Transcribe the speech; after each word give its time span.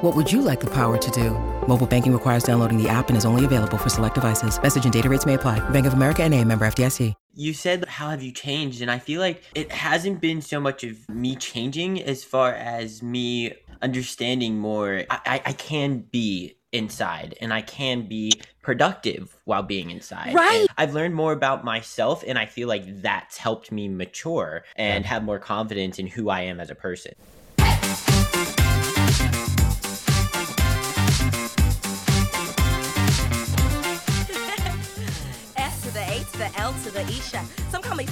What 0.00 0.16
would 0.16 0.32
you 0.32 0.40
like 0.40 0.60
the 0.60 0.70
power 0.70 0.96
to 0.96 1.10
do? 1.10 1.32
Mobile 1.66 1.86
banking 1.86 2.14
requires 2.14 2.42
downloading 2.42 2.82
the 2.82 2.88
app 2.88 3.08
and 3.10 3.18
is 3.18 3.26
only 3.26 3.44
available 3.44 3.76
for 3.76 3.90
select 3.90 4.14
devices. 4.14 4.58
Message 4.62 4.84
and 4.84 4.92
data 4.92 5.10
rates 5.10 5.26
may 5.26 5.34
apply. 5.34 5.60
Bank 5.68 5.84
of 5.84 5.92
America 5.92 6.22
and 6.22 6.32
a 6.32 6.42
member 6.42 6.64
FDIC. 6.66 7.12
You 7.34 7.52
said, 7.52 7.84
How 7.84 8.08
have 8.08 8.22
you 8.22 8.32
changed? 8.32 8.80
And 8.80 8.90
I 8.90 8.98
feel 8.98 9.20
like 9.20 9.42
it 9.54 9.70
hasn't 9.70 10.22
been 10.22 10.40
so 10.40 10.58
much 10.58 10.84
of 10.84 11.06
me 11.10 11.36
changing 11.36 12.00
as 12.00 12.24
far 12.24 12.54
as 12.54 13.02
me 13.02 13.52
understanding 13.82 14.58
more. 14.58 15.04
I, 15.10 15.20
I, 15.26 15.42
I 15.44 15.52
can 15.52 15.98
be 15.98 16.56
inside 16.72 17.36
and 17.38 17.52
I 17.52 17.60
can 17.60 18.08
be 18.08 18.32
productive 18.62 19.36
while 19.44 19.62
being 19.62 19.90
inside. 19.90 20.34
Right. 20.34 20.60
And 20.60 20.68
I've 20.78 20.94
learned 20.94 21.14
more 21.14 21.32
about 21.32 21.62
myself 21.62 22.24
and 22.26 22.38
I 22.38 22.46
feel 22.46 22.68
like 22.68 23.02
that's 23.02 23.36
helped 23.36 23.70
me 23.70 23.88
mature 23.88 24.64
and 24.76 25.04
have 25.04 25.24
more 25.24 25.38
confidence 25.38 25.98
in 25.98 26.06
who 26.06 26.30
I 26.30 26.42
am 26.42 26.58
as 26.58 26.70
a 26.70 26.74
person. 26.74 27.12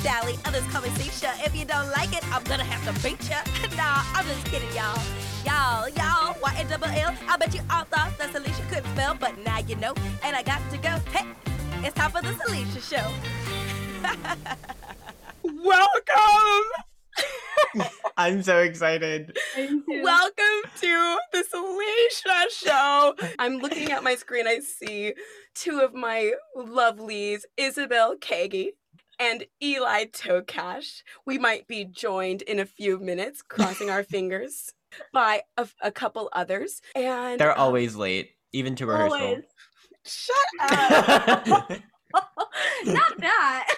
Sally, 0.09 0.39
others 0.47 0.65
call 0.69 0.81
me 0.81 0.89
Sisha. 0.97 1.29
If 1.45 1.55
you 1.55 1.67
don't 1.67 1.91
like 1.91 2.17
it, 2.17 2.25
I'm 2.33 2.43
gonna 2.45 2.65
have 2.65 2.83
to 2.87 3.03
beat 3.07 3.29
ya. 3.29 3.43
nah, 3.77 4.03
I'm 4.15 4.25
just 4.25 4.43
kidding, 4.47 4.75
y'all. 4.75 4.99
Y'all, 5.45 5.87
y'all, 5.91 6.35
Y 6.43 6.67
double 6.67 6.87
L. 6.87 7.15
I 7.29 7.37
bet 7.37 7.55
you 7.55 7.61
all 7.71 7.85
thought 7.85 8.17
that 8.17 8.31
Salisha 8.33 8.67
couldn't 8.71 8.91
spell, 8.95 9.15
but 9.21 9.37
now 9.45 9.59
you 9.59 9.77
know. 9.77 9.93
And 10.23 10.35
I 10.35 10.43
got 10.43 10.63
to 10.71 10.79
go. 10.79 10.89
Hey, 11.13 11.27
it's 11.85 11.95
time 11.95 12.11
for 12.11 12.23
the 12.23 12.29
Salisha 12.29 12.81
show. 12.89 13.07
Welcome! 15.43 16.67
I'm 18.17 18.43
so 18.43 18.61
excited. 18.61 19.37
Welcome 19.59 20.71
to 20.81 21.19
the 21.33 21.45
Salisha 21.53 22.51
show. 22.51 23.15
I'm 23.39 23.59
looking 23.59 23.93
at 23.93 24.03
my 24.03 24.15
screen. 24.15 24.47
I 24.47 24.61
see 24.61 25.13
two 25.55 25.81
of 25.81 25.93
my 25.93 26.33
lovelies, 26.57 27.43
Isabel 27.59 28.17
Kaegi 28.17 28.71
and 29.19 29.45
Eli 29.63 30.07
Tokash. 30.07 31.03
We 31.27 31.39
might 31.39 31.67
be 31.67 31.85
joined 31.85 32.43
in 32.43 32.59
a 32.59 32.67
few 32.67 32.99
minutes, 32.99 33.43
crossing 33.43 33.91
our 33.91 34.03
fingers, 34.05 34.73
by 35.13 35.43
a, 35.57 35.69
a 35.83 35.91
couple 35.91 36.31
others. 36.33 36.81
And 36.95 37.41
They're 37.41 37.53
um, 37.53 37.61
always 37.61 37.97
late, 37.97 38.31
even 38.53 38.75
to 38.77 38.87
rehearsal. 38.87 39.19
Always. 39.19 39.45
shut 40.05 40.37
up. 40.71 41.73
Not 42.87 43.19
that. 43.19 43.69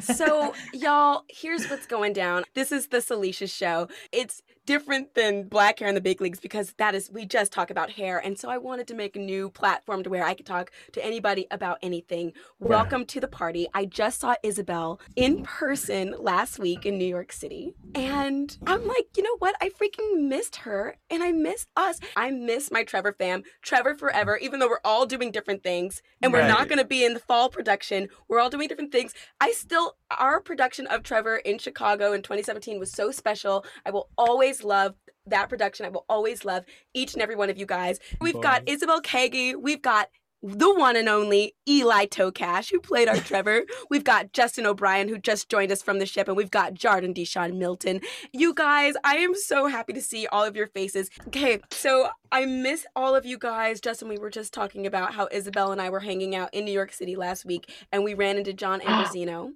so 0.00 0.54
y'all 0.72 1.24
here's 1.28 1.68
what's 1.68 1.86
going 1.86 2.12
down 2.12 2.44
this 2.54 2.72
is 2.72 2.88
the 2.88 2.98
Salisha 2.98 3.50
show 3.50 3.88
it's 4.10 4.42
different 4.66 5.14
than 5.14 5.44
black 5.44 5.78
hair 5.78 5.88
in 5.88 5.94
the 5.94 6.00
big 6.00 6.20
leagues 6.20 6.40
because 6.40 6.74
that 6.76 6.94
is 6.94 7.10
we 7.10 7.24
just 7.24 7.52
talk 7.52 7.70
about 7.70 7.90
hair. 7.90 8.18
And 8.18 8.38
so 8.38 8.50
i 8.50 8.58
wanted 8.58 8.86
to 8.88 8.94
make 8.94 9.16
a 9.16 9.20
new 9.20 9.48
platform 9.50 10.02
to 10.02 10.10
where 10.10 10.24
i 10.24 10.34
could 10.34 10.46
talk 10.46 10.70
to 10.92 11.04
anybody 11.04 11.46
about 11.50 11.78
anything. 11.82 12.32
Welcome 12.58 13.06
to 13.06 13.20
the 13.20 13.28
party. 13.28 13.68
I 13.72 13.84
just 13.84 14.20
saw 14.20 14.34
isabel 14.42 15.00
in 15.14 15.44
person 15.44 16.14
last 16.18 16.58
week 16.58 16.84
in 16.84 16.98
new 16.98 17.06
york 17.06 17.32
city. 17.32 17.74
And 17.94 18.56
i'm 18.66 18.86
like 18.86 19.06
you 19.16 19.22
know 19.22 19.36
what? 19.38 19.54
I 19.60 19.70
freaking 19.70 20.28
missed 20.28 20.56
her 20.56 20.96
and 21.08 21.22
i 21.22 21.32
miss 21.32 21.66
us. 21.76 22.00
I 22.16 22.30
miss 22.30 22.70
my 22.70 22.82
trevor 22.82 23.12
fam 23.12 23.44
trevor 23.62 23.94
forever 23.94 24.36
even 24.36 24.58
though 24.58 24.68
we're 24.68 24.80
all 24.84 25.06
doing 25.06 25.30
different 25.30 25.62
things 25.62 26.02
and 26.20 26.32
we're 26.32 26.48
not 26.48 26.68
going 26.68 26.78
to 26.78 26.84
be 26.84 27.04
in 27.04 27.14
the 27.14 27.20
fall 27.20 27.48
production. 27.48 28.08
We're 28.28 28.40
all 28.40 28.50
doing 28.50 28.68
different 28.68 28.92
things. 28.92 29.14
I 29.40 29.52
still, 29.52 29.96
our 30.10 30.40
production 30.40 30.86
of 30.86 31.02
Trevor 31.02 31.36
in 31.36 31.58
Chicago 31.58 32.12
in 32.12 32.22
2017 32.22 32.78
was 32.78 32.90
so 32.90 33.10
special. 33.10 33.64
I 33.84 33.90
will 33.90 34.08
always 34.16 34.55
love 34.64 34.94
that 35.26 35.48
production. 35.48 35.86
I 35.86 35.88
will 35.90 36.04
always 36.08 36.44
love 36.44 36.64
each 36.94 37.14
and 37.14 37.22
every 37.22 37.36
one 37.36 37.50
of 37.50 37.58
you 37.58 37.66
guys. 37.66 37.98
We've 38.20 38.40
got 38.40 38.62
Isabel 38.66 39.00
Kaegi. 39.00 39.54
We've 39.60 39.82
got 39.82 40.08
the 40.42 40.72
one 40.72 40.94
and 40.94 41.08
only 41.08 41.56
Eli 41.68 42.06
Tokash, 42.06 42.70
who 42.70 42.78
played 42.78 43.08
our 43.08 43.16
Trevor. 43.30 43.62
We've 43.90 44.04
got 44.04 44.32
Justin 44.32 44.66
O'Brien, 44.66 45.08
who 45.08 45.18
just 45.18 45.48
joined 45.48 45.72
us 45.72 45.82
from 45.82 45.98
the 45.98 46.06
ship, 46.06 46.28
and 46.28 46.36
we've 46.36 46.50
got 46.50 46.74
Jhardon 46.74 47.16
DiShon 47.16 47.56
Milton. 47.56 48.00
You 48.32 48.54
guys, 48.54 48.94
I 49.02 49.16
am 49.16 49.34
so 49.34 49.66
happy 49.66 49.92
to 49.94 50.00
see 50.02 50.28
all 50.28 50.44
of 50.44 50.54
your 50.54 50.68
faces. 50.68 51.10
Okay, 51.28 51.58
so 51.72 52.10
I 52.30 52.44
miss 52.44 52.86
all 52.94 53.16
of 53.16 53.26
you 53.26 53.38
guys. 53.38 53.80
Justin, 53.80 54.08
we 54.08 54.18
were 54.18 54.30
just 54.30 54.52
talking 54.54 54.86
about 54.86 55.14
how 55.14 55.26
Isabel 55.32 55.72
and 55.72 55.80
I 55.80 55.90
were 55.90 56.00
hanging 56.00 56.36
out 56.36 56.52
in 56.54 56.64
New 56.64 56.72
York 56.72 56.92
City 56.92 57.16
last 57.16 57.44
week, 57.44 57.68
and 57.90 58.04
we 58.04 58.14
ran 58.14 58.36
into 58.38 58.52
John 58.52 58.80
Ambrosino. 58.82 59.50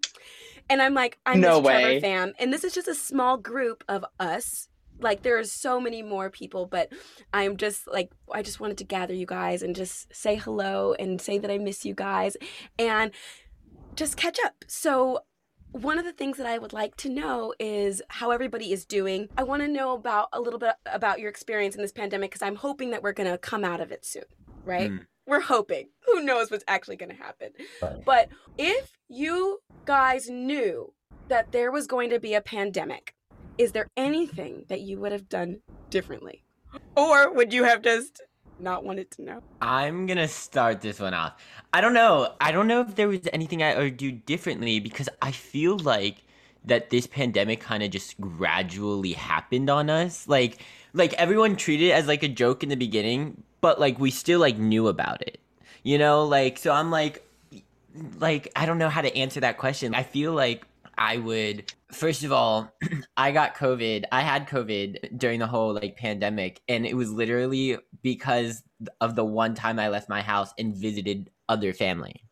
And 0.69 0.81
I'm 0.81 0.95
like, 0.95 1.19
I 1.27 1.35
miss 1.35 1.43
No 1.43 1.61
Trevor 1.63 1.87
way. 1.89 2.01
fam. 2.01 2.33
And 2.39 2.53
this 2.53 2.65
is 2.65 2.73
just 2.73 2.89
a 2.89 2.95
small 2.95 3.37
group 3.37 3.85
of 3.89 4.05
us. 4.19 4.67
Like 5.01 5.23
there 5.23 5.39
are 5.39 5.45
so 5.45 5.81
many 5.81 6.03
more 6.03 6.31
people, 6.31 6.67
but 6.67 6.93
I'm 7.33 7.57
just 7.57 7.87
like 7.87 8.11
I 8.33 8.43
just 8.43 8.61
wanted 8.61 8.79
to 8.79 8.85
gather 8.85 9.15
you 9.15 9.27
guys 9.27 9.63
and 9.63 9.75
just 9.75 10.15
say 10.15 10.37
hello 10.37 10.95
and 10.99 11.21
say 11.21 11.39
that 11.39 11.51
I 11.51 11.59
miss 11.59 11.85
you 11.85 11.95
guys 11.95 12.37
and 12.79 13.11
just 13.97 14.17
catch 14.17 14.39
up. 14.45 14.65
So 14.67 15.21
one 15.73 15.99
of 15.99 16.05
the 16.05 16.13
things 16.13 16.37
that 16.39 16.47
I 16.47 16.59
would 16.59 16.73
like 16.73 16.97
to 16.97 17.09
know 17.09 17.55
is 17.59 18.03
how 18.09 18.31
everybody 18.31 18.73
is 18.73 18.85
doing. 18.85 19.29
I 19.37 19.45
want 19.45 19.63
to 19.63 19.69
know 19.69 19.95
about 19.95 20.29
a 20.33 20.41
little 20.41 20.59
bit 20.59 20.75
about 20.87 21.21
your 21.21 21.31
experience 21.31 21.75
in 21.77 21.83
this 21.83 21.93
pandemic 21.93 22.31
because 22.31 22.43
I'm 22.43 22.57
hoping 22.57 22.91
that 22.91 23.03
we're 23.03 23.13
going 23.13 23.31
to 23.31 23.39
come 23.39 23.65
out 23.65 23.81
of 23.81 23.93
it 23.93 24.05
soon, 24.05 24.25
right? 24.65 24.91
Mm. 24.91 25.07
We're 25.27 25.41
hoping. 25.41 25.91
Who 26.07 26.25
knows 26.25 26.51
what's 26.51 26.65
actually 26.67 26.97
going 26.97 27.11
to 27.11 27.23
happen? 27.23 27.51
But 28.05 28.31
if 28.59 28.99
you 29.09 29.61
guys 29.85 30.29
knew 30.29 30.93
that 31.29 31.53
there 31.53 31.71
was 31.71 31.87
going 31.87 32.11
to 32.11 32.19
be 32.19 32.35
a 32.35 32.41
pandemic, 32.41 33.15
is 33.61 33.73
there 33.73 33.91
anything 33.95 34.65
that 34.69 34.81
you 34.81 34.99
would 34.99 35.13
have 35.13 35.29
done 35.29 35.61
differently? 35.91 36.43
Or 36.97 37.31
would 37.31 37.53
you 37.53 37.65
have 37.65 37.83
just 37.83 38.23
not 38.59 38.85
wanted 38.85 39.11
to 39.13 39.23
know? 39.23 39.43
I'm 39.61 40.07
gonna 40.07 40.29
start 40.29 40.81
this 40.81 40.99
one 40.99 41.13
off. 41.13 41.35
I 41.75 41.83
don't 41.83 41.93
know. 41.93 42.35
I 42.41 42.53
don't 42.53 42.67
know 42.67 42.81
if 42.81 42.95
there 42.95 43.07
was 43.07 43.21
anything 43.35 43.63
I 43.63 43.77
would 43.77 43.99
do 43.99 44.13
differently 44.13 44.81
because 44.81 45.11
I 45.21 45.33
feel 45.33 45.79
like 45.79 46.23
that 46.65 46.89
this 46.89 47.07
pandemic 47.07 47.61
kind 47.61 47.83
of 47.83 47.91
just 47.91 48.19
gradually 48.19 49.13
happened 49.13 49.69
on 49.69 49.91
us. 49.91 50.27
Like, 50.27 50.63
like 50.95 51.13
everyone 51.15 51.57
treated 51.57 51.89
it 51.89 51.93
as 51.93 52.07
like 52.07 52.23
a 52.23 52.29
joke 52.29 52.63
in 52.63 52.71
the 52.71 52.77
beginning, 52.77 53.43
but 53.61 53.79
like 53.79 53.99
we 53.99 54.11
still 54.11 54.41
like 54.41 54.57
knew 54.57 54.89
about 54.89 55.21
it. 55.21 55.39
You 55.83 55.99
know, 55.99 56.25
like 56.25 56.57
so 56.57 56.73
I'm 56.73 56.91
like, 56.91 57.27
like 58.19 58.51
I 58.57 58.65
don't 58.65 58.79
know 58.79 58.89
how 58.89 59.03
to 59.03 59.15
answer 59.15 59.41
that 59.41 59.59
question. 59.59 59.95
I 59.95 60.03
feel 60.03 60.33
like 60.33 60.65
I 61.01 61.17
would 61.17 61.73
first 61.91 62.25
of 62.25 62.31
all, 62.31 62.73
I 63.17 63.33
got 63.33 63.57
COVID. 63.57 64.05
I 64.13 64.21
had 64.21 64.47
COVID 64.47 65.19
during 65.19 65.41
the 65.41 65.47
whole 65.47 65.73
like 65.73 65.97
pandemic, 65.97 66.61
and 66.69 66.87
it 66.87 66.95
was 66.95 67.11
literally 67.11 67.79
because 68.03 68.63
of 69.01 69.17
the 69.17 69.25
one 69.25 69.55
time 69.55 69.79
I 69.79 69.89
left 69.89 70.09
my 70.09 70.23
house 70.23 70.53
and 70.59 70.77
visited 70.77 71.31
other 71.49 71.73
family. 71.73 72.25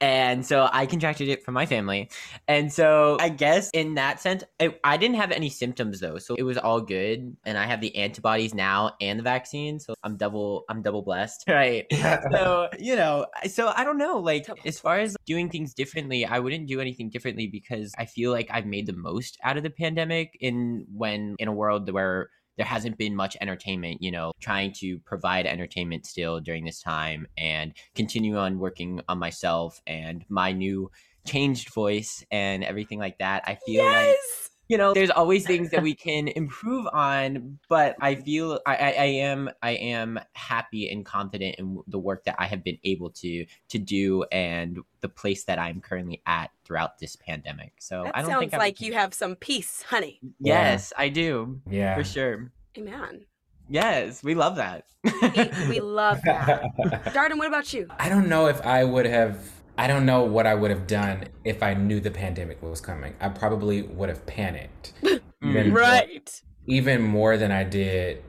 And 0.00 0.44
so 0.44 0.68
I 0.72 0.86
contracted 0.86 1.28
it 1.28 1.42
from 1.42 1.54
my 1.54 1.64
family. 1.64 2.10
And 2.48 2.72
so 2.72 3.16
I 3.18 3.30
guess 3.30 3.70
in 3.70 3.94
that 3.94 4.20
sense, 4.20 4.44
I, 4.60 4.74
I 4.84 4.96
didn't 4.96 5.16
have 5.16 5.30
any 5.30 5.48
symptoms 5.48 6.00
though. 6.00 6.18
So 6.18 6.34
it 6.34 6.42
was 6.42 6.58
all 6.58 6.80
good. 6.80 7.36
And 7.44 7.56
I 7.56 7.66
have 7.66 7.80
the 7.80 7.96
antibodies 7.96 8.54
now 8.54 8.92
and 9.00 9.18
the 9.18 9.22
vaccine. 9.22 9.80
So 9.80 9.94
I'm 10.02 10.16
double, 10.16 10.64
I'm 10.68 10.82
double 10.82 11.02
blessed. 11.02 11.44
Right. 11.56 11.86
so, 12.32 12.68
you 12.78 12.96
know, 12.96 13.24
so 13.50 13.72
I 13.74 13.82
don't 13.82 13.96
know. 13.96 14.18
Like, 14.18 14.46
as 14.66 14.78
far 14.78 14.98
as 14.98 15.16
doing 15.24 15.48
things 15.48 15.72
differently, 15.72 16.26
I 16.26 16.38
wouldn't 16.38 16.66
do 16.66 16.80
anything 16.80 17.08
differently 17.08 17.46
because 17.46 17.94
I 17.96 18.04
feel 18.04 18.30
like 18.30 18.48
I've 18.50 18.66
made 18.66 18.84
the 18.86 18.92
most 18.92 19.38
out 19.42 19.56
of 19.56 19.62
the 19.62 19.70
pandemic 19.70 20.36
in 20.38 20.84
when 20.92 21.34
in 21.38 21.48
a 21.48 21.52
world 21.52 21.90
where 21.90 22.28
there 22.56 22.66
hasn't 22.66 22.98
been 22.98 23.14
much 23.14 23.36
entertainment, 23.40 24.02
you 24.02 24.10
know, 24.10 24.32
trying 24.40 24.72
to 24.72 24.98
provide 25.00 25.46
entertainment 25.46 26.06
still 26.06 26.40
during 26.40 26.64
this 26.64 26.80
time 26.80 27.26
and 27.36 27.72
continue 27.94 28.36
on 28.36 28.58
working 28.58 29.00
on 29.08 29.18
myself 29.18 29.80
and 29.86 30.24
my 30.28 30.52
new 30.52 30.90
changed 31.26 31.72
voice 31.72 32.24
and 32.30 32.64
everything 32.64 32.98
like 32.98 33.18
that. 33.18 33.42
I 33.46 33.56
feel 33.66 33.84
like 33.84 34.06
Yes. 34.06 34.50
You 34.68 34.78
know 34.78 34.92
there's 34.94 35.10
always 35.10 35.46
things 35.46 35.70
that 35.70 35.82
we 35.82 35.94
can 35.94 36.26
improve 36.28 36.86
on 36.92 37.58
but 37.68 37.94
i 38.00 38.16
feel 38.16 38.58
I, 38.66 38.74
I 38.76 38.90
i 38.90 39.04
am 39.04 39.48
i 39.62 39.70
am 39.72 40.18
happy 40.32 40.90
and 40.90 41.04
confident 41.04 41.54
in 41.56 41.80
the 41.86 41.98
work 42.00 42.24
that 42.24 42.34
i 42.40 42.46
have 42.46 42.64
been 42.64 42.78
able 42.82 43.10
to 43.10 43.46
to 43.68 43.78
do 43.78 44.24
and 44.32 44.78
the 45.02 45.08
place 45.08 45.44
that 45.44 45.60
i'm 45.60 45.80
currently 45.80 46.20
at 46.26 46.50
throughout 46.64 46.98
this 46.98 47.14
pandemic 47.14 47.74
so 47.78 48.02
That 48.04 48.16
i 48.16 48.22
don't 48.22 48.30
sounds 48.30 48.40
think 48.40 48.54
I 48.54 48.56
would 48.56 48.62
like 48.64 48.76
change 48.78 48.88
you 48.88 48.94
have 48.94 49.14
some 49.14 49.36
peace, 49.36 49.82
honey. 49.82 50.18
yes 50.40 50.92
i 50.98 51.08
do 51.10 51.60
Yeah. 51.70 51.94
for 51.94 52.02
sure 52.04 52.50
Amen. 52.76 53.24
Yes, 53.68 54.22
we 54.22 54.34
love 54.34 54.56
that. 54.56 54.84
We, 55.02 55.50
we 55.68 55.80
love 55.80 56.20
that. 56.24 56.62
Jhardon, 57.06 57.36
what 57.38 57.48
about 57.48 57.72
you? 57.72 57.88
I 57.98 58.08
don't 58.08 58.28
know 58.28 58.46
if 58.46 58.64
I 58.64 58.84
would 58.84 59.06
have. 59.06 59.38
I 59.78 59.86
don't 59.86 60.06
know 60.06 60.22
what 60.24 60.46
I 60.46 60.54
would 60.54 60.70
have 60.70 60.86
done 60.86 61.24
if 61.44 61.62
I 61.62 61.74
knew 61.74 62.00
the 62.00 62.10
pandemic 62.10 62.62
was 62.62 62.80
coming. 62.80 63.14
I 63.20 63.28
probably 63.28 63.82
would 63.82 64.08
have 64.08 64.24
panicked. 64.26 64.94
even 65.42 65.70
more- 65.70 65.78
Right. 65.80 66.42
even 66.66 67.02
more 67.02 67.36
than 67.36 67.52
I 67.52 67.64
did 67.64 68.22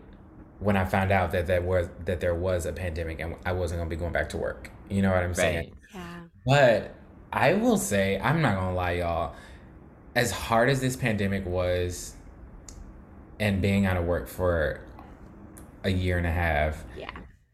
when 0.59 0.75
I 0.75 0.85
found 0.85 1.11
out 1.11 1.31
that 1.31 1.47
there 1.47 1.61
was 1.61 1.87
that 2.05 2.19
there 2.19 2.35
was 2.35 2.65
a 2.65 2.73
pandemic 2.73 3.19
and 3.19 3.35
I 3.45 3.51
wasn't 3.53 3.79
gonna 3.79 3.89
be 3.89 3.95
going 3.95 4.11
back 4.13 4.29
to 4.29 4.37
work. 4.37 4.71
You 4.89 5.01
know 5.01 5.11
what 5.11 5.23
I'm 5.23 5.33
saying? 5.33 5.73
Yeah. 5.93 6.19
But 6.45 6.95
I 7.31 7.53
will 7.53 7.77
say, 7.77 8.19
I'm 8.19 8.41
not 8.41 8.55
gonna 8.55 8.75
lie, 8.75 8.93
y'all. 8.93 9.35
As 10.15 10.31
hard 10.31 10.69
as 10.69 10.81
this 10.81 10.95
pandemic 10.95 11.45
was, 11.45 12.15
and 13.39 13.61
being 13.61 13.85
out 13.85 13.97
of 13.97 14.05
work 14.05 14.27
for 14.27 14.81
a 15.83 15.89
year 15.91 16.17
and 16.17 16.25
a 16.25 16.31
half, 16.31 16.83
Yeah. 16.97 17.11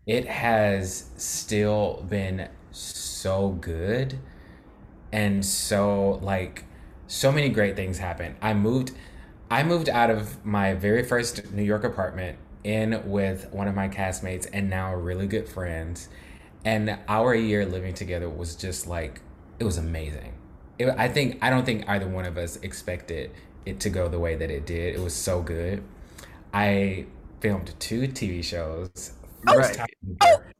it 0.07 0.25
has 0.27 1.09
still 1.17 2.05
been 2.09 2.47
so 2.71 3.12
good 3.59 4.19
and 5.11 5.45
so 5.45 6.19
like 6.21 6.63
so 7.07 7.31
many 7.31 7.49
great 7.49 7.75
things 7.75 7.97
happened 7.99 8.35
i 8.41 8.53
moved 8.53 8.91
i 9.51 9.63
moved 9.63 9.89
out 9.89 10.09
of 10.09 10.43
my 10.45 10.73
very 10.73 11.03
first 11.03 11.51
new 11.51 11.63
york 11.63 11.83
apartment 11.83 12.37
in 12.63 13.01
with 13.09 13.51
one 13.51 13.67
of 13.67 13.75
my 13.75 13.89
castmates 13.89 14.47
and 14.53 14.69
now 14.69 14.93
really 14.95 15.27
good 15.27 15.47
friends. 15.49 16.07
And 16.65 16.97
our 17.09 17.35
year 17.35 17.65
living 17.65 17.93
together 17.93 18.29
was 18.29 18.55
just 18.55 18.87
like 18.87 19.21
it 19.59 19.65
was 19.65 19.77
amazing. 19.77 20.33
It, 20.79 20.89
i 20.97 21.07
think 21.07 21.37
i 21.41 21.49
don't 21.49 21.65
think 21.65 21.87
either 21.87 22.07
one 22.07 22.25
of 22.25 22.37
us 22.37 22.57
expected 22.57 23.31
it 23.65 23.79
to 23.81 23.89
go 23.89 24.07
the 24.09 24.19
way 24.19 24.35
that 24.35 24.49
it 24.49 24.65
did. 24.65 24.95
It 24.95 25.01
was 25.01 25.13
so 25.13 25.41
good. 25.41 25.83
I 26.53 27.05
filmed 27.41 27.73
two 27.79 28.01
tv 28.07 28.43
shows. 28.43 29.13
First 29.45 29.73
Right. 29.73 29.75
time 29.75 29.87
ever. 30.21 30.52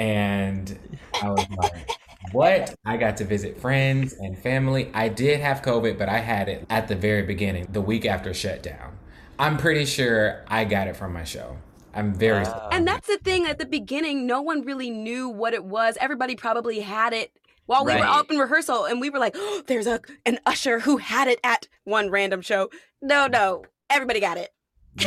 And 0.00 0.78
i 1.22 1.28
was 1.30 1.46
like 1.58 1.90
what 2.32 2.74
i 2.86 2.96
got 2.96 3.16
to 3.18 3.24
visit 3.24 3.60
friends 3.60 4.14
and 4.14 4.38
family 4.38 4.90
i 4.94 5.08
did 5.08 5.40
have 5.40 5.60
covid 5.62 5.98
but 5.98 6.08
i 6.08 6.18
had 6.18 6.48
it 6.48 6.64
at 6.70 6.88
the 6.88 6.96
very 6.96 7.22
beginning 7.22 7.66
the 7.70 7.80
week 7.80 8.04
after 8.06 8.32
shutdown 8.34 8.96
i'm 9.38 9.56
pretty 9.56 9.84
sure 9.84 10.42
i 10.48 10.64
got 10.64 10.88
it 10.88 10.96
from 10.96 11.12
my 11.12 11.24
show 11.24 11.56
i'm 11.94 12.14
very 12.14 12.44
Wow. 12.44 12.68
And 12.72 12.86
that's 12.88 13.06
the 13.08 13.18
thing 13.18 13.46
at 13.46 13.58
the 13.58 13.66
beginning, 13.66 14.26
no 14.26 14.40
one 14.42 14.62
really 14.62 14.90
knew 14.90 15.28
what 15.28 15.54
it 15.54 15.64
was. 15.64 15.98
Everybody 16.00 16.36
probably 16.36 16.78
had 16.80 17.12
it 17.12 17.32
while 17.66 17.84
we 17.84 17.92
were 17.92 18.00
Right. 18.00 18.08
up 18.18 18.30
in 18.30 18.38
rehearsal 18.38 18.84
and 18.84 19.00
we 19.00 19.10
were 19.10 19.18
like, 19.18 19.34
oh, 19.36 19.62
there's 19.66 19.86
a 19.88 20.00
an 20.24 20.38
usher 20.46 20.78
who 20.80 20.98
had 20.98 21.26
it 21.26 21.40
at 21.42 21.66
one 21.84 22.08
random 22.10 22.42
show. 22.42 22.70
No, 23.02 23.26
no. 23.26 23.64
Everybody 23.90 24.20
got 24.20 24.38
it. 24.38 24.50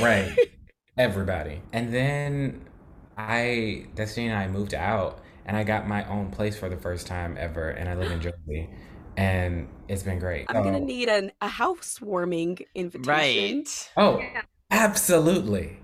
right 0.01 0.38
everybody 0.98 1.62
and 1.72 1.94
then 1.94 2.62
i 3.18 3.86
destiny 3.95 4.27
and 4.27 4.38
i 4.38 4.48
moved 4.48 4.74
out 4.74 5.19
and 5.45 5.56
i 5.56 5.63
got 5.63 5.88
my 5.88 6.07
own 6.10 6.30
place 6.31 6.57
for 6.57 6.69
the 6.69 6.77
first 6.77 7.07
time 7.07 7.36
ever 7.39 7.69
and 7.69 7.89
i 7.89 7.95
live 7.95 8.12
in 8.12 8.21
jersey 8.48 8.69
and 9.18 9.68
it's 9.88 10.04
been 10.04 10.19
great 10.19 10.45
I'm 10.50 10.63
gonna 10.63 10.80
need 10.80 11.10
an, 11.10 11.31
a 11.42 11.48
housewarming 11.48 12.60
invitation. 12.74 13.57
Right. 13.57 13.89
Oh, 13.98 14.24
absolutely. 14.71 15.77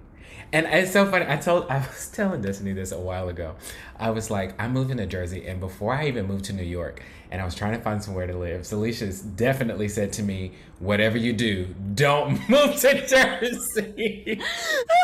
And 0.52 0.66
it's 0.66 0.92
so 0.92 1.06
funny. 1.06 1.26
I 1.28 1.38
told 1.38 1.70
I 1.70 1.78
was 1.78 2.08
telling 2.14 2.42
Destiny 2.42 2.74
this 2.74 2.92
a 2.92 3.00
while 3.00 3.30
ago. 3.30 3.56
I 3.98 4.10
was 4.10 4.32
like, 4.32 4.60
I'm 4.60 4.72
moving 4.72 4.98
to 4.98 5.06
Jersey, 5.06 5.46
and 5.48 5.60
before 5.60 5.94
I 5.94 6.08
even 6.08 6.26
moved 6.26 6.46
to 6.46 6.54
New 6.54 6.64
York, 6.64 7.04
and 7.30 7.40
I 7.40 7.46
was 7.46 7.54
trying 7.54 7.74
to 7.74 7.82
find 7.84 8.04
somewhere 8.04 8.26
to 8.26 8.36
live, 8.36 8.62
Salisha's 8.62 9.22
definitely 9.22 9.90
said 9.90 10.12
to 10.14 10.24
me, 10.24 10.54
"Whatever 10.80 11.18
you 11.20 11.34
do, 11.34 11.76
don't 11.94 12.40
move 12.50 12.76
to 12.78 13.06
Jersey." 13.06 14.42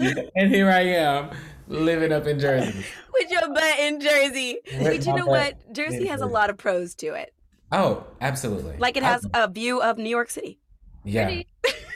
and 0.00 0.54
here 0.54 0.70
I 0.70 0.80
am, 0.80 1.30
living 1.68 2.12
up 2.12 2.26
in 2.26 2.38
Jersey. 2.38 2.84
With 3.12 3.30
your 3.30 3.48
butt 3.52 3.78
in 3.78 4.00
Jersey. 4.00 4.58
With 4.78 4.84
But 4.84 5.06
you 5.06 5.14
know 5.14 5.26
what? 5.26 5.72
Jersey 5.72 6.06
has 6.06 6.20
a 6.20 6.26
lot 6.26 6.50
of 6.50 6.56
pros 6.56 6.94
to 6.96 7.08
it. 7.08 7.34
Oh, 7.72 8.04
absolutely. 8.20 8.76
Like 8.78 8.96
it 8.96 9.02
has 9.02 9.26
a 9.34 9.48
view 9.48 9.80
of 9.80 9.98
New 9.98 10.10
York 10.10 10.30
City. 10.30 10.58
yeah. 11.04 11.42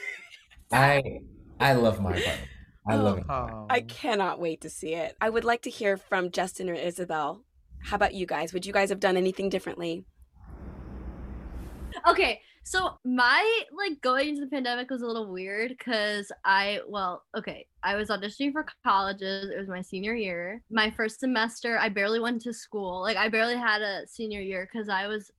I 0.72 1.20
I 1.60 1.74
love 1.74 2.00
my 2.00 2.10
apartment. 2.10 2.48
I 2.86 2.94
oh. 2.94 3.02
love 3.02 3.18
it. 3.18 3.24
Oh. 3.28 3.66
I 3.70 3.80
cannot 3.80 4.40
wait 4.40 4.60
to 4.62 4.70
see 4.70 4.94
it. 4.94 5.16
I 5.20 5.30
would 5.30 5.44
like 5.44 5.62
to 5.62 5.70
hear 5.70 5.96
from 5.96 6.30
Justin 6.30 6.68
or 6.68 6.74
Isabel. 6.74 7.42
How 7.84 7.96
about 7.96 8.14
you 8.14 8.26
guys? 8.26 8.52
Would 8.52 8.66
you 8.66 8.72
guys 8.72 8.88
have 8.88 9.00
done 9.00 9.16
anything 9.16 9.48
differently? 9.48 10.04
Okay, 12.08 12.40
so 12.66 12.98
my 13.04 13.62
like 13.76 14.00
going 14.00 14.30
into 14.30 14.40
the 14.40 14.46
pandemic 14.46 14.90
was 14.90 15.02
a 15.02 15.06
little 15.06 15.30
weird 15.30 15.68
because 15.68 16.32
I 16.46 16.80
well, 16.88 17.22
okay, 17.36 17.66
I 17.82 17.94
was 17.94 18.08
auditioning 18.08 18.52
for 18.52 18.64
colleges. 18.82 19.50
It 19.50 19.58
was 19.58 19.68
my 19.68 19.82
senior 19.82 20.14
year. 20.14 20.62
My 20.70 20.90
first 20.90 21.20
semester, 21.20 21.78
I 21.78 21.90
barely 21.90 22.20
went 22.20 22.40
to 22.42 22.54
school. 22.54 23.02
Like 23.02 23.18
I 23.18 23.28
barely 23.28 23.56
had 23.56 23.82
a 23.82 24.06
senior 24.08 24.40
year 24.40 24.66
because 24.72 24.88
I 24.88 25.06
was 25.06 25.30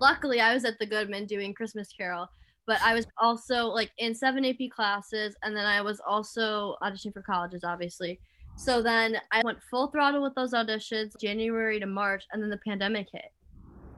luckily 0.00 0.38
I 0.38 0.52
was 0.52 0.66
at 0.66 0.78
the 0.78 0.86
Goodman 0.86 1.24
doing 1.24 1.54
Christmas 1.54 1.88
Carol. 1.96 2.28
But 2.66 2.78
I 2.82 2.92
was 2.92 3.06
also 3.16 3.64
like 3.68 3.90
in 3.96 4.14
seven 4.14 4.44
AP 4.44 4.70
classes, 4.70 5.34
and 5.42 5.56
then 5.56 5.64
I 5.64 5.80
was 5.80 5.98
also 6.06 6.76
auditioning 6.82 7.14
for 7.14 7.22
colleges, 7.22 7.64
obviously. 7.64 8.20
So 8.54 8.82
then 8.82 9.16
I 9.32 9.40
went 9.42 9.62
full 9.70 9.86
throttle 9.86 10.22
with 10.22 10.34
those 10.34 10.52
auditions, 10.52 11.18
January 11.18 11.80
to 11.80 11.86
March, 11.86 12.24
and 12.32 12.42
then 12.42 12.50
the 12.50 12.60
pandemic 12.66 13.06
hit. 13.10 13.32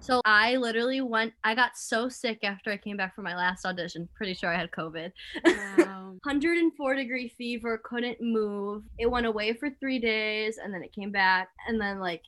So 0.02 0.20
I 0.24 0.56
literally 0.56 1.02
went, 1.02 1.34
I 1.44 1.54
got 1.54 1.76
so 1.76 2.08
sick 2.08 2.38
after 2.42 2.70
I 2.70 2.76
came 2.78 2.96
back 2.96 3.14
from 3.14 3.24
my 3.24 3.36
last 3.36 3.64
audition. 3.66 4.08
Pretty 4.14 4.34
sure 4.34 4.50
I 4.52 4.56
had 4.58 4.70
COVID. 4.70 5.12
Wow. 5.44 6.14
104 6.24 6.94
degree 6.94 7.28
fever, 7.28 7.78
couldn't 7.84 8.20
move. 8.20 8.82
It 8.98 9.06
went 9.10 9.26
away 9.26 9.52
for 9.52 9.68
three 9.70 9.98
days 9.98 10.58
and 10.58 10.72
then 10.72 10.82
it 10.82 10.92
came 10.92 11.10
back. 11.12 11.50
And 11.68 11.80
then, 11.80 11.98
like, 12.00 12.22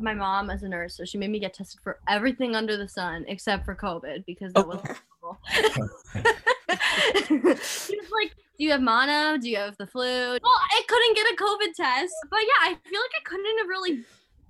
my 0.00 0.14
mom 0.14 0.50
is 0.50 0.62
a 0.64 0.68
nurse, 0.68 0.96
so 0.96 1.04
she 1.04 1.16
made 1.16 1.30
me 1.30 1.38
get 1.38 1.54
tested 1.54 1.80
for 1.82 2.00
everything 2.08 2.56
under 2.56 2.76
the 2.76 2.88
sun 2.88 3.24
except 3.28 3.64
for 3.64 3.74
COVID 3.76 4.24
because 4.26 4.52
that 4.54 4.64
Oh. 4.64 4.68
was 4.68 4.80
possible. 4.80 5.38
she 7.88 7.96
was 7.96 8.10
like, 8.12 8.34
Do 8.58 8.64
you 8.64 8.70
have 8.72 8.80
mono? 8.82 9.38
Do 9.38 9.48
you 9.48 9.58
have 9.58 9.76
the 9.78 9.86
flu? 9.86 10.02
Well, 10.02 10.40
I 10.42 10.82
couldn't 10.88 11.14
get 11.16 11.26
a 11.32 11.36
COVID 11.36 11.74
test. 11.74 12.12
But 12.30 12.40
yeah, 12.42 12.62
I 12.70 12.74
feel 12.88 13.00
like 13.00 13.12
I 13.20 13.22
couldn't 13.24 13.58
have 13.58 13.68
really 13.68 14.02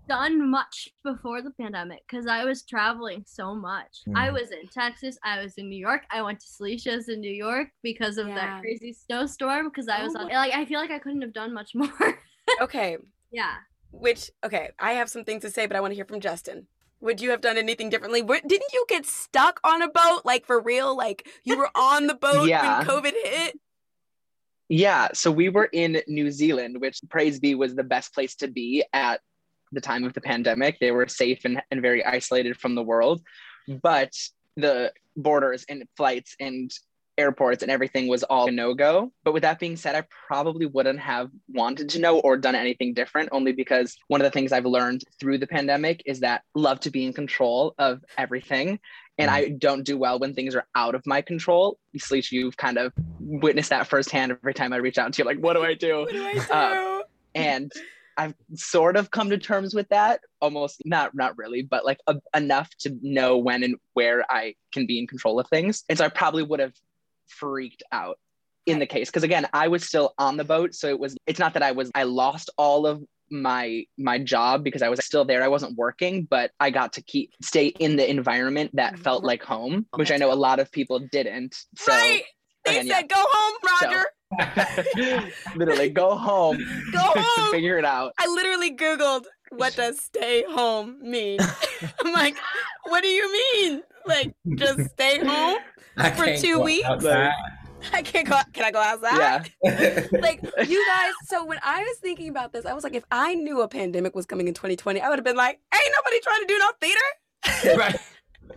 done 0.09 0.51
much 0.51 0.89
before 1.05 1.43
the 1.43 1.51
pandemic 1.53 2.03
because 2.09 2.27
I 2.27 2.45
was 2.45 2.63
traveling 2.65 3.25
so 3.27 3.55
much. 3.55 4.01
I 4.15 4.29
Mhm. 4.29 4.33
was 4.35 4.51
in 4.51 4.67
Texas, 4.69 5.19
I 5.25 5.43
was 5.43 5.55
in 5.59 5.69
New 5.69 5.77
York, 5.79 6.03
I 6.11 6.23
went 6.23 6.41
to 6.41 6.47
Salisha's 6.47 7.09
in 7.09 7.21
New 7.21 7.33
York 7.33 7.69
because 7.83 8.19
of 8.19 8.29
Yeah. 8.29 8.35
that 8.35 8.61
crazy 8.61 8.93
snowstorm. 8.93 9.69
Because 9.69 9.89
I 9.89 10.03
was 10.03 10.15
Oh 10.17 10.21
on, 10.21 10.27
my- 10.29 10.35
like, 10.35 10.55
I 10.55 10.65
feel 10.65 10.81
like 10.81 10.91
I 10.91 10.99
couldn't 10.99 11.23
have 11.23 11.33
done 11.33 11.53
much 11.55 11.75
more. 11.75 12.19
okay. 12.61 12.99
yeah. 13.31 13.55
Which, 13.91 14.31
okay, 14.45 14.71
I 14.79 14.93
have 14.93 15.09
some 15.11 15.25
things 15.25 15.43
to 15.43 15.51
say, 15.51 15.67
but 15.67 15.77
I 15.77 15.81
want 15.81 15.93
to 15.93 15.95
hear 15.97 16.05
from 16.07 16.21
Justin. 16.21 16.67
Would 17.01 17.21
you 17.21 17.31
have 17.31 17.41
done 17.41 17.59
anything 17.59 17.89
differently? 17.91 18.23
Where, 18.23 18.41
didn't 18.41 18.73
you 18.73 18.85
get 18.89 19.05
stuck 19.07 19.61
on 19.65 19.83
a 19.83 19.89
boat? 19.89 20.23
Like, 20.25 20.47
for 20.47 20.61
real? 20.61 20.97
Like, 20.97 21.29
you 21.45 21.57
were 21.59 21.71
on 21.75 22.07
the 22.07 22.15
boat 22.15 22.49
Yeah. 22.49 22.79
when 22.79 22.87
COVID 22.87 23.13
hit? 23.25 23.59
Yeah, 24.69 25.09
so 25.13 25.31
we 25.31 25.49
were 25.51 25.69
in 25.73 26.01
New 26.09 26.31
Zealand, 26.31 26.81
which 26.81 27.01
praise 27.11 27.39
be 27.41 27.55
was 27.55 27.75
the 27.75 27.85
best 27.85 28.15
place 28.15 28.35
to 28.37 28.49
be 28.49 28.85
at 28.95 29.21
the 29.73 29.81
time 29.81 30.05
of 30.05 30.13
the 30.13 30.21
pandemic. 30.21 30.79
They 30.81 30.91
were 30.91 31.09
safe 31.09 31.45
and, 31.45 31.63
and 31.71 31.83
very 31.83 32.05
isolated 32.05 32.57
from 32.59 32.75
the 32.75 32.83
world, 32.83 33.23
but 33.83 34.13
the 34.57 34.93
borders 35.17 35.65
and 35.69 35.85
flights 35.97 36.37
and 36.41 36.71
airports 37.19 37.63
and 37.63 37.71
everything 37.71 38.09
was 38.09 38.23
all 38.23 38.49
a 38.49 38.51
no 38.51 38.75
go. 38.75 39.13
But 39.25 39.33
with 39.33 39.43
that 39.43 39.59
being 39.59 39.77
said, 39.77 39.95
I 39.95 40.05
probably 40.27 40.67
wouldn't 40.67 41.01
have 41.01 41.31
wanted 41.49 41.89
to 41.91 41.99
know 41.99 42.21
or 42.21 42.37
done 42.37 42.55
anything 42.55 42.95
different, 42.95 43.29
only 43.33 43.53
because 43.53 43.97
one 44.09 44.21
of 44.21 44.25
the 44.25 44.31
things 44.31 44.53
I've 44.53 44.67
learned 44.67 45.05
through 45.21 45.39
the 45.39 45.47
pandemic 45.47 46.03
is 46.07 46.21
that 46.21 46.43
love 46.55 46.81
to 46.81 46.91
be 46.91 47.05
in 47.05 47.13
control 47.13 47.75
of 47.79 48.03
everything. 48.17 48.79
And 49.19 49.31
I 49.31 49.51
don't 49.51 49.85
do 49.85 49.99
well 49.99 50.19
when 50.19 50.35
things 50.35 50.55
are 50.55 50.67
out 50.75 50.95
of 50.95 51.07
my 51.07 51.21
control. 51.21 51.79
Sleech, 51.97 52.33
you've 52.33 52.57
kind 52.57 52.79
of 52.79 52.93
witnessed 53.21 53.71
that 53.71 53.87
firsthand 53.87 54.33
every 54.33 54.55
time 54.55 54.73
I 54.73 54.77
reach 54.77 54.97
out 54.99 55.13
to 55.13 55.23
you, 55.23 55.27
like, 55.27 55.39
what 55.39 55.53
do 55.53 55.63
I 55.63 55.75
do? 55.75 56.01
What 56.01 56.13
do 56.13 56.25
I 56.25 56.33
do? 56.33 56.41
Uh, 56.51 57.03
and 57.35 57.73
I've 58.17 58.35
sort 58.55 58.97
of 58.97 59.11
come 59.11 59.31
to 59.31 59.39
terms 59.39 59.75
with 59.75 59.89
that, 59.89 60.21
almost 60.41 60.83
not 60.85 61.15
not 61.15 61.37
really, 61.39 61.63
but 61.63 61.85
like 61.85 61.99
a, 62.07 62.17
enough 62.35 62.71
to 62.81 62.97
know 63.03 63.39
when 63.39 63.63
and 63.63 63.77
where 63.95 64.25
I 64.31 64.55
can 64.73 64.87
be 64.87 64.99
in 64.99 65.07
control 65.07 65.41
of 65.41 65.49
things. 65.49 65.85
And 65.89 65.99
so 65.99 66.05
I 66.05 66.09
probably 66.09 66.43
would 66.43 66.61
have 66.61 66.75
freaked 67.27 67.83
out 67.93 68.19
in 68.67 68.79
the 68.79 68.87
case 68.87 69.09
because 69.09 69.23
again, 69.23 69.47
I 69.53 69.69
was 69.69 69.85
still 69.85 70.15
on 70.19 70.37
the 70.37 70.45
boat, 70.45 70.75
so 70.75 70.89
it 70.89 70.99
was. 70.99 71.17
It's 71.27 71.39
not 71.39 71.55
that 71.55 71.63
I 71.63 71.73
was. 71.73 71.91
I 71.95 72.05
lost 72.05 72.51
all 72.57 72.87
of 72.87 73.03
my 73.31 73.85
my 73.99 74.19
job 74.19 74.63
because 74.63 74.83
I 74.83 74.89
was 74.89 75.05
still 75.05 75.25
there. 75.25 75.43
I 75.43 75.49
wasn't 75.49 75.77
working, 75.77 76.25
but 76.25 76.51
I 76.61 76.71
got 76.71 76.93
to 76.95 77.03
keep 77.03 77.33
stay 77.43 77.69
in 77.69 77.97
the 77.97 78.09
environment 78.09 78.71
that 78.75 78.95
mm-hmm. 78.95 79.03
felt 79.03 79.25
like 79.25 79.43
home, 79.43 79.87
oh, 79.93 79.99
which 79.99 80.13
I 80.13 80.17
know 80.17 80.33
a 80.33 80.35
lot 80.35 80.61
of 80.61 80.71
people 80.71 81.01
didn't. 81.11 81.57
So 81.77 81.93
right. 81.93 82.23
They 82.65 82.79
again, 82.79 82.87
yeah. 82.87 82.99
said, 82.99 83.09
go 83.09 83.17
home, 83.19 83.55
So- 83.81 83.87
Roger. 83.87 84.05
literally 85.57 85.89
go 85.91 86.17
home, 86.17 86.59
Go 86.93 86.99
home. 87.03 87.51
figure 87.53 87.79
it 87.79 87.85
out. 87.85 88.13
I 88.19 88.27
literally 88.29 88.75
Googled, 88.75 89.25
what 89.51 89.75
does 89.77 90.01
stay 90.01 90.45
home 90.51 90.97
mean? 91.03 91.39
I'm 92.05 92.13
like, 92.13 92.37
what 92.85 93.03
do 93.03 93.09
you 93.09 93.31
mean? 93.33 93.83
Like, 94.07 94.35
just 94.57 94.91
stay 94.93 95.19
home? 95.25 95.59
I 95.97 96.11
For 96.11 96.25
can't 96.25 96.41
two 96.41 96.57
go 96.57 96.65
weeks? 96.65 96.89
outside. 96.89 97.33
I 97.93 98.01
can't 98.03 98.29
go. 98.29 98.39
Can 98.53 98.65
I 98.65 98.71
go 98.71 98.79
outside? 98.81 99.51
Yeah. 99.65 100.07
like 100.21 100.41
you 100.69 100.87
guys. 100.87 101.13
So 101.27 101.45
when 101.45 101.59
I 101.65 101.81
was 101.83 101.99
thinking 101.99 102.29
about 102.29 102.53
this, 102.53 102.65
I 102.65 102.75
was 102.75 102.85
like, 102.85 102.95
if 102.95 103.05
I 103.11 103.35
knew 103.35 103.61
a 103.61 103.69
pandemic 103.69 104.15
was 104.15 104.25
coming 104.25 104.47
in 104.47 104.55
2020, 104.55 105.01
I 105.01 105.09
would 105.09 105.19
have 105.19 105.25
been 105.25 105.37
like, 105.37 105.59
ain't 105.75 105.95
nobody 105.97 106.21
trying 106.21 106.41
to 106.41 106.47
do 106.47 106.59
no 106.59 106.71
theater. 106.81 107.79
right. 107.79 107.97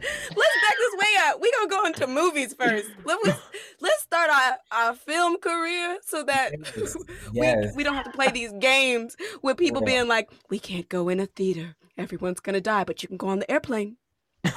Let's 0.01 0.55
back 0.61 0.75
this 0.77 0.93
way 0.99 1.07
up. 1.25 1.41
We 1.41 1.51
gonna 1.51 1.69
go 1.69 1.85
into 1.85 2.07
movies 2.07 2.53
first. 2.53 2.89
Let 3.05 3.19
us 3.27 3.39
let's 3.81 4.01
start 4.03 4.29
our, 4.29 4.57
our 4.71 4.93
film 4.95 5.37
career 5.37 5.99
so 6.05 6.23
that 6.23 6.53
Yes. 6.75 6.95
we, 7.33 7.71
we 7.77 7.83
don't 7.83 7.95
have 7.95 8.05
to 8.05 8.11
play 8.11 8.29
these 8.31 8.51
games 8.59 9.15
with 9.41 9.57
people 9.57 9.81
Yeah. 9.81 9.85
being 9.97 10.07
like, 10.07 10.29
we 10.49 10.59
can't 10.59 10.87
go 10.89 11.09
in 11.09 11.19
a 11.19 11.25
theater. 11.25 11.75
Everyone's 11.97 12.39
gonna 12.39 12.61
die, 12.61 12.83
but 12.83 13.01
you 13.01 13.07
can 13.07 13.17
go 13.17 13.27
on 13.27 13.39
the 13.39 13.49
airplane. 13.51 13.97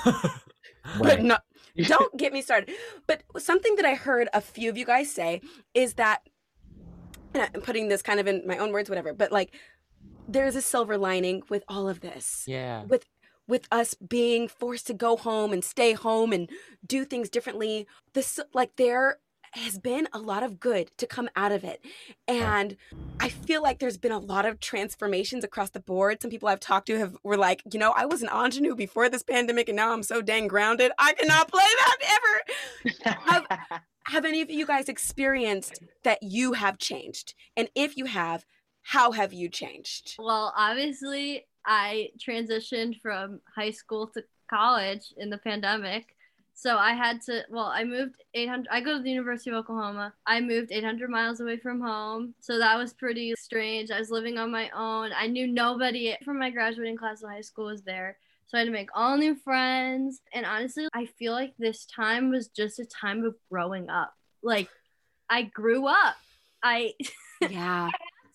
But 0.98 1.22
no, 1.22 1.36
don't 1.86 2.16
get 2.16 2.32
me 2.32 2.40
started. 2.40 2.70
But 3.06 3.22
something 3.36 3.76
that 3.76 3.84
I 3.84 3.94
heard 3.94 4.28
a 4.32 4.40
few 4.40 4.70
of 4.70 4.78
you 4.78 4.86
guys 4.86 5.10
say 5.12 5.42
is 5.74 5.94
that, 5.94 6.22
and 7.34 7.42
I'm 7.54 7.60
putting 7.60 7.88
this 7.88 8.00
kind 8.00 8.18
of 8.18 8.26
in 8.26 8.42
my 8.46 8.56
own 8.56 8.72
words, 8.72 8.88
whatever, 8.88 9.12
but 9.12 9.30
like, 9.30 9.54
there's 10.26 10.56
a 10.56 10.62
silver 10.62 10.96
lining 10.96 11.42
with 11.50 11.62
all 11.68 11.88
of 11.88 12.00
this 12.00 12.44
Yeah. 12.46 12.84
with 12.84 13.04
with 13.48 13.66
us 13.72 13.94
being 13.94 14.46
forced 14.46 14.86
to 14.86 14.94
go 14.94 15.16
home 15.16 15.52
and 15.52 15.64
stay 15.64 15.94
home 15.94 16.32
and 16.32 16.48
do 16.86 17.04
things 17.04 17.28
differently 17.28 17.86
this 18.12 18.38
like 18.54 18.76
there 18.76 19.18
has 19.52 19.78
been 19.78 20.06
a 20.12 20.18
lot 20.18 20.42
of 20.42 20.60
good 20.60 20.90
to 20.98 21.06
come 21.06 21.28
out 21.34 21.52
of 21.52 21.64
it. 21.64 21.84
And 22.26 22.76
i 23.20 23.28
feel 23.28 23.62
like 23.62 23.78
there's 23.78 23.96
been 23.96 24.12
a 24.12 24.18
lot 24.18 24.46
of 24.46 24.60
transformations 24.60 25.42
across 25.42 25.70
the 25.70 25.80
board. 25.80 26.22
Some 26.22 26.30
people 26.30 26.48
i've 26.48 26.60
talked 26.60 26.86
to 26.88 26.98
have 26.98 27.16
were 27.24 27.36
like 27.36 27.62
you 27.72 27.78
know 27.78 27.92
i 27.96 28.04
was 28.04 28.22
an 28.22 28.28
ingenue 28.28 28.74
before 28.74 29.08
this 29.08 29.22
pandemic 29.22 29.68
and 29.68 29.76
now 29.76 29.92
i'm 29.92 30.02
so 30.02 30.22
dang 30.22 30.48
grounded. 30.48 30.92
I 30.98 31.14
cannot 31.14 31.48
play 31.52 31.62
that 31.62 31.96
ever. 32.16 33.14
Have, 33.26 33.46
have 34.04 34.24
any 34.24 34.42
of 34.42 34.50
you 34.50 34.66
guys 34.66 34.88
experienced 34.88 35.82
that 36.04 36.22
you 36.22 36.52
have 36.52 36.78
changed? 36.78 37.34
And 37.56 37.68
if 37.74 37.96
you 37.96 38.04
have 38.04 38.44
how 38.82 39.12
have 39.12 39.34
you 39.34 39.50
changed? 39.50 40.14
Well, 40.18 40.54
obviously, 40.56 41.44
I 41.68 42.10
transitioned 42.18 43.00
from 43.00 43.40
high 43.54 43.70
school 43.70 44.06
to 44.08 44.24
college 44.48 45.12
in 45.18 45.28
the 45.28 45.36
pandemic. 45.36 46.16
So 46.54 46.76
I 46.76 46.92
had 46.94 47.20
to, 47.26 47.44
well, 47.50 47.66
I 47.66 47.84
moved 47.84 48.16
800, 48.34 48.66
I 48.72 48.80
go 48.80 48.96
to 48.96 49.02
the 49.02 49.10
University 49.10 49.50
of 49.50 49.56
Oklahoma. 49.56 50.14
I 50.26 50.40
moved 50.40 50.72
800 50.72 51.08
miles 51.08 51.40
away 51.40 51.58
from 51.58 51.80
home. 51.80 52.34
So 52.40 52.58
that 52.58 52.76
was 52.76 52.94
pretty 52.94 53.34
strange. 53.38 53.90
I 53.90 54.00
was 54.00 54.10
living 54.10 54.38
on 54.38 54.50
my 54.50 54.70
own. 54.70 55.12
I 55.16 55.28
knew 55.28 55.46
nobody 55.46 56.16
from 56.24 56.38
my 56.38 56.50
graduating 56.50 56.96
class 56.96 57.22
of 57.22 57.30
high 57.30 57.42
school 57.42 57.66
was 57.66 57.82
there. 57.82 58.16
So 58.46 58.56
I 58.56 58.60
had 58.60 58.64
to 58.64 58.72
make 58.72 58.88
all 58.94 59.18
new 59.18 59.36
friends. 59.36 60.22
And 60.32 60.46
honestly, 60.46 60.88
I 60.94 61.04
feel 61.04 61.32
like 61.32 61.52
this 61.58 61.84
time 61.84 62.30
was 62.30 62.48
just 62.48 62.78
a 62.80 62.86
time 62.86 63.24
of 63.24 63.36
growing 63.50 63.90
up. 63.90 64.14
Like, 64.42 64.70
I 65.28 65.42
grew 65.42 65.86
up. 65.86 66.16
I 66.62 66.94
yeah 67.48 67.90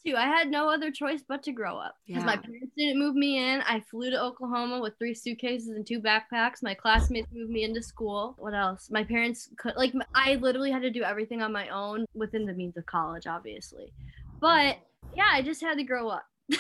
to. 0.05 0.15
I 0.15 0.25
had 0.25 0.49
no 0.49 0.69
other 0.69 0.91
choice 0.91 1.21
but 1.27 1.43
to 1.43 1.51
grow 1.51 1.77
up 1.77 1.95
because 2.05 2.23
my 2.23 2.35
parents 2.37 2.73
didn't 2.77 2.99
move 2.99 3.15
me 3.15 3.37
in. 3.37 3.61
I 3.61 3.79
flew 3.79 4.09
to 4.09 4.21
Oklahoma 4.21 4.79
with 4.79 4.97
three 4.97 5.13
suitcases 5.13 5.69
and 5.69 5.85
two 5.85 5.99
backpacks. 5.99 6.63
My 6.63 6.73
classmates 6.73 7.27
moved 7.33 7.51
me 7.51 7.63
into 7.63 7.81
school. 7.81 8.35
What 8.37 8.53
else? 8.53 8.89
My 8.91 9.03
parents 9.03 9.49
could 9.57 9.75
like 9.75 9.93
I 10.13 10.35
literally 10.35 10.71
had 10.71 10.81
to 10.81 10.89
do 10.89 11.03
everything 11.03 11.41
on 11.41 11.51
my 11.51 11.69
own 11.69 12.05
within 12.13 12.45
the 12.45 12.53
means 12.53 12.77
of 12.77 12.85
college, 12.85 13.27
obviously. 13.27 13.93
But 14.39 14.77
yeah, 15.15 15.29
I 15.31 15.41
just 15.41 15.61
had 15.61 15.77
to 15.77 15.83
grow 15.83 16.09
up. 16.09 16.25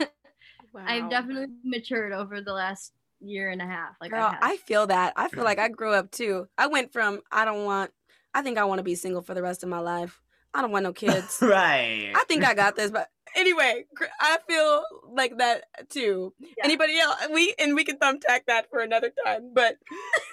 wow. 0.00 0.84
I've 0.86 1.10
definitely 1.10 1.54
matured 1.64 2.12
over 2.12 2.40
the 2.40 2.52
last 2.52 2.92
year 3.20 3.50
and 3.50 3.62
a 3.62 3.66
half. 3.66 3.96
Like 4.00 4.10
Girl, 4.10 4.22
I, 4.22 4.52
I 4.52 4.56
feel 4.56 4.86
that. 4.88 5.12
I 5.16 5.28
feel 5.28 5.44
like 5.44 5.58
I 5.58 5.68
grew 5.68 5.92
up 5.92 6.10
too. 6.10 6.48
I 6.58 6.66
went 6.66 6.92
from 6.92 7.20
I 7.30 7.44
don't 7.44 7.64
want 7.64 7.92
I 8.34 8.42
think 8.42 8.58
I 8.58 8.64
want 8.64 8.78
to 8.78 8.84
be 8.84 8.94
single 8.94 9.22
for 9.22 9.34
the 9.34 9.42
rest 9.42 9.62
of 9.62 9.68
my 9.68 9.78
life. 9.78 10.20
I 10.54 10.62
don't 10.62 10.70
want 10.70 10.84
no 10.84 10.92
kids. 10.92 11.38
right. 11.42 12.12
I 12.14 12.24
think 12.28 12.44
I 12.44 12.54
got 12.54 12.76
this, 12.76 12.90
but 12.90 13.08
anyway, 13.34 13.84
I 14.20 14.38
feel 14.48 14.84
like 15.10 15.38
that 15.38 15.64
too. 15.88 16.34
Anybody 16.62 16.98
else? 16.98 17.16
We 17.32 17.54
and 17.58 17.74
we 17.74 17.84
can 17.84 17.98
thumbtack 17.98 18.46
that 18.46 18.68
for 18.70 18.80
another 18.80 19.10
time. 19.24 19.52
But 19.54 19.78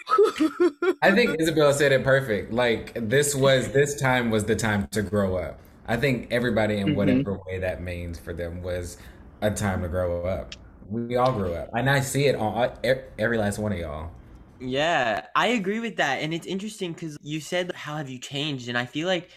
I 1.02 1.12
think 1.12 1.40
Isabel 1.40 1.74
said 1.74 1.92
it 1.92 2.04
perfect. 2.04 2.52
Like 2.52 2.94
this 3.10 3.36
was 3.36 3.70
this 3.74 4.00
time 4.00 4.30
was 4.32 4.46
the 4.46 4.56
time 4.56 4.88
to 4.92 5.02
grow 5.02 5.38
up. 5.38 5.60
I 5.88 5.98
think 5.98 6.28
everybody 6.32 6.78
in 6.78 6.90
Mhm. 6.90 6.96
whatever 6.96 7.40
way 7.48 7.60
that 7.60 7.82
means 7.82 8.20
for 8.20 8.34
them 8.34 8.62
was 8.62 8.98
a 9.42 9.50
time 9.52 9.82
to 9.82 9.88
grow 9.88 10.24
up. 10.24 10.54
We 10.90 11.16
all 11.16 11.32
grew 11.32 11.54
up, 11.54 11.70
and 11.74 11.90
I 11.90 12.00
see 12.02 12.26
it 12.26 12.36
on 12.36 12.72
e- 12.84 12.94
every 13.18 13.38
last 13.38 13.60
one 13.60 13.72
of 13.72 13.78
y'all. 13.80 14.12
Yeah, 14.60 15.26
I 15.36 15.48
agree 15.48 15.80
with 15.80 15.96
that. 15.98 16.22
And 16.22 16.34
it's 16.34 16.46
interesting 16.48 16.94
because 16.94 17.18
you 17.22 17.40
said, 17.40 17.72
How 17.74 17.96
have 17.98 18.10
you 18.10 18.20
changed? 18.20 18.68
And 18.68 18.78
I 18.78 18.86
feel 18.86 19.08
like 19.08 19.30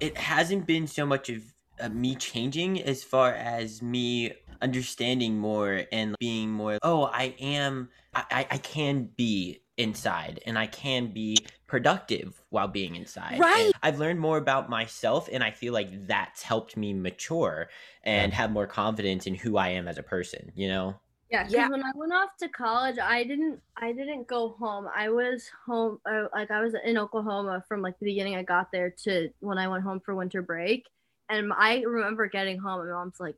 it 0.00 0.16
hasn't 0.16 0.66
been 0.66 0.86
so 0.86 1.06
much 1.06 1.28
of 1.28 1.42
uh, 1.80 1.88
me 1.88 2.14
changing 2.14 2.82
as 2.82 3.04
far 3.04 3.32
as 3.32 3.82
me 3.82 4.32
understanding 4.62 5.38
more 5.38 5.84
and 5.92 6.14
being 6.18 6.50
more, 6.50 6.78
oh, 6.82 7.04
I 7.04 7.34
am, 7.40 7.88
I, 8.14 8.24
I, 8.30 8.46
I 8.50 8.58
can 8.58 9.10
be 9.16 9.62
inside 9.76 10.40
and 10.44 10.58
I 10.58 10.66
can 10.66 11.12
be 11.12 11.46
productive 11.66 12.42
while 12.50 12.68
being 12.68 12.96
inside. 12.96 13.34
And 13.34 13.40
Right. 13.40 13.72
I've 13.82 13.98
learned 13.98 14.20
more 14.20 14.36
about 14.36 14.68
myself 14.68 15.28
and 15.32 15.42
I 15.42 15.50
feel 15.50 15.72
like 15.72 16.06
that's 16.06 16.42
helped 16.42 16.76
me 16.76 16.92
mature 16.92 17.70
and 18.02 18.32
have 18.34 18.50
more 18.50 18.66
confidence 18.66 19.26
in 19.26 19.34
who 19.34 19.56
I 19.56 19.68
am 19.70 19.88
as 19.88 19.96
a 19.96 20.02
person, 20.02 20.52
you 20.54 20.68
know? 20.68 21.00
Yeah, 21.30 21.44
'cause 21.44 21.52
Yeah. 21.52 21.68
when 21.68 21.82
I 21.84 21.92
went 21.94 22.12
off 22.12 22.36
to 22.38 22.48
college, 22.48 22.98
I 22.98 23.22
didn't 23.24 23.60
I 23.76 23.92
didn't 23.92 24.26
go 24.26 24.50
home. 24.58 24.88
I 24.94 25.08
was 25.10 25.48
home 25.66 26.00
uh, 26.10 26.24
like 26.34 26.50
I 26.50 26.60
was 26.60 26.74
in 26.84 26.98
Oklahoma 26.98 27.64
from 27.68 27.82
like 27.82 27.98
the 28.00 28.06
beginning 28.06 28.34
I 28.36 28.42
got 28.42 28.72
there 28.72 28.90
to 29.04 29.30
when 29.40 29.56
I 29.58 29.68
went 29.68 29.84
home 29.84 30.00
for 30.00 30.14
winter 30.14 30.42
break. 30.42 30.86
And 31.28 31.52
I 31.56 31.82
remember 31.82 32.26
getting 32.26 32.58
home 32.58 32.80
and 32.80 32.90
my 32.90 32.96
mom's 32.96 33.20
like 33.20 33.36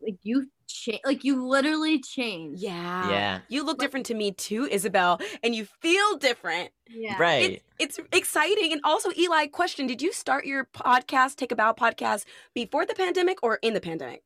like 0.00 0.16
you 0.24 0.48
change 0.66 0.98
like 1.04 1.22
you 1.22 1.46
literally 1.46 2.00
changed. 2.00 2.60
yeah, 2.60 3.08
Yeah. 3.08 3.40
you 3.48 3.62
look 3.62 3.78
different 3.78 4.06
to 4.06 4.14
me 4.14 4.32
too, 4.32 4.64
Isabel, 4.68 5.20
and 5.44 5.54
you 5.54 5.64
feel 5.80 6.16
different. 6.16 6.70
Yeah. 6.88 7.16
Right. 7.18 7.62
It's, 7.78 7.98
it's 7.98 8.08
exciting. 8.12 8.72
And 8.72 8.80
also, 8.82 9.10
Eli, 9.16 9.46
question: 9.46 9.86
Did 9.86 10.02
you 10.02 10.12
start 10.12 10.44
your 10.44 10.64
podcast, 10.64 11.36
Take 11.36 11.52
a 11.52 11.56
Bow 11.56 11.72
podcast, 11.72 12.24
before 12.54 12.84
the 12.84 12.94
pandemic 12.94 13.38
or 13.44 13.60
in 13.62 13.74
the 13.74 13.80
pandemic? 13.80 14.24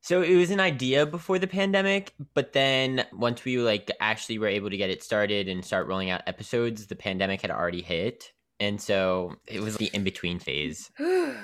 So 0.00 0.22
it 0.22 0.36
was 0.36 0.50
an 0.50 0.60
idea 0.60 1.04
before 1.06 1.38
the 1.38 1.46
pandemic, 1.46 2.14
but 2.34 2.52
then 2.52 3.04
once 3.12 3.44
we 3.44 3.58
like 3.58 3.90
actually 4.00 4.38
were 4.38 4.46
able 4.48 4.70
to 4.70 4.76
get 4.76 4.90
it 4.90 5.02
started 5.02 5.48
and 5.48 5.64
start 5.64 5.86
rolling 5.86 6.08
out 6.10 6.22
episodes, 6.26 6.86
the 6.86 6.96
pandemic 6.96 7.42
had 7.42 7.50
already 7.50 7.82
hit. 7.82 8.32
And 8.60 8.80
so 8.80 9.36
it 9.46 9.60
was 9.60 9.76
the 9.76 9.86
in 9.92 10.02
between 10.04 10.38
phase. 10.38 10.90
okay. 11.00 11.36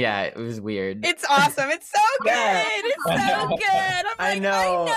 Yeah, 0.00 0.22
it 0.22 0.36
was 0.36 0.60
weird. 0.60 1.06
It's 1.06 1.24
awesome. 1.28 1.70
It's 1.70 1.90
so 1.90 2.00
good. 2.22 2.28
Yeah. 2.30 2.62
It's 2.66 3.04
so 3.04 3.48
good. 3.48 3.60
I'm 3.70 4.04
like, 4.04 4.18
I 4.18 4.32
I 4.32 4.38
know. 4.38 4.84
know, 4.84 4.92
him. 4.92 4.96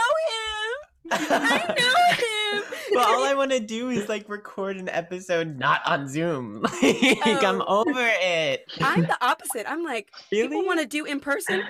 I 1.11 1.75
know 1.77 1.83
him. 2.17 2.63
but 2.93 3.07
all 3.07 3.23
I 3.23 3.33
want 3.35 3.51
to 3.51 3.59
do 3.59 3.89
is 3.89 4.07
like 4.09 4.27
record 4.29 4.77
an 4.77 4.89
episode 4.89 5.57
not 5.57 5.81
on 5.85 6.07
Zoom. 6.07 6.61
like 6.81 7.43
I'm 7.43 7.61
Oh. 7.61 7.85
over 7.87 7.91
it. 8.21 8.65
I'm 8.81 9.01
the 9.01 9.17
opposite. 9.21 9.69
I'm 9.69 9.83
like, 9.83 10.09
people 10.29 10.65
want 10.65 10.79
to 10.79 10.85
do 10.85 11.05
in 11.05 11.19
person. 11.19 11.63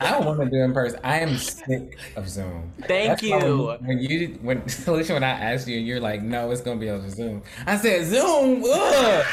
I 0.00 0.10
don't 0.10 0.24
want 0.24 0.40
to 0.40 0.50
do 0.50 0.56
in 0.62 0.72
person. 0.72 0.98
I 1.04 1.20
am 1.20 1.36
sick 1.36 1.98
of 2.16 2.28
Zoom. 2.28 2.72
Thank 2.86 3.20
That's 3.20 3.22
you. 3.22 3.76
When, 3.78 3.86
when 3.86 3.98
you 4.00 4.38
when 4.42 4.62
Salisha, 4.66 5.14
when 5.14 5.24
I 5.24 5.30
asked 5.30 5.68
you, 5.68 5.78
you're 5.78 6.00
like, 6.00 6.22
no, 6.22 6.50
it's 6.50 6.60
gonna 6.60 6.80
be 6.80 6.90
over 6.90 7.08
Zoom. 7.08 7.42
I 7.66 7.76
said 7.76 8.04
Zoom. 8.06 8.62
Ugh. 8.64 9.26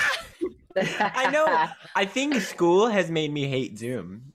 I 0.99 1.29
know. 1.31 1.67
I 1.95 2.05
think 2.05 2.35
school 2.35 2.87
has 2.87 3.11
made 3.11 3.31
me 3.31 3.47
hate 3.47 3.77
Zoom. 3.77 4.33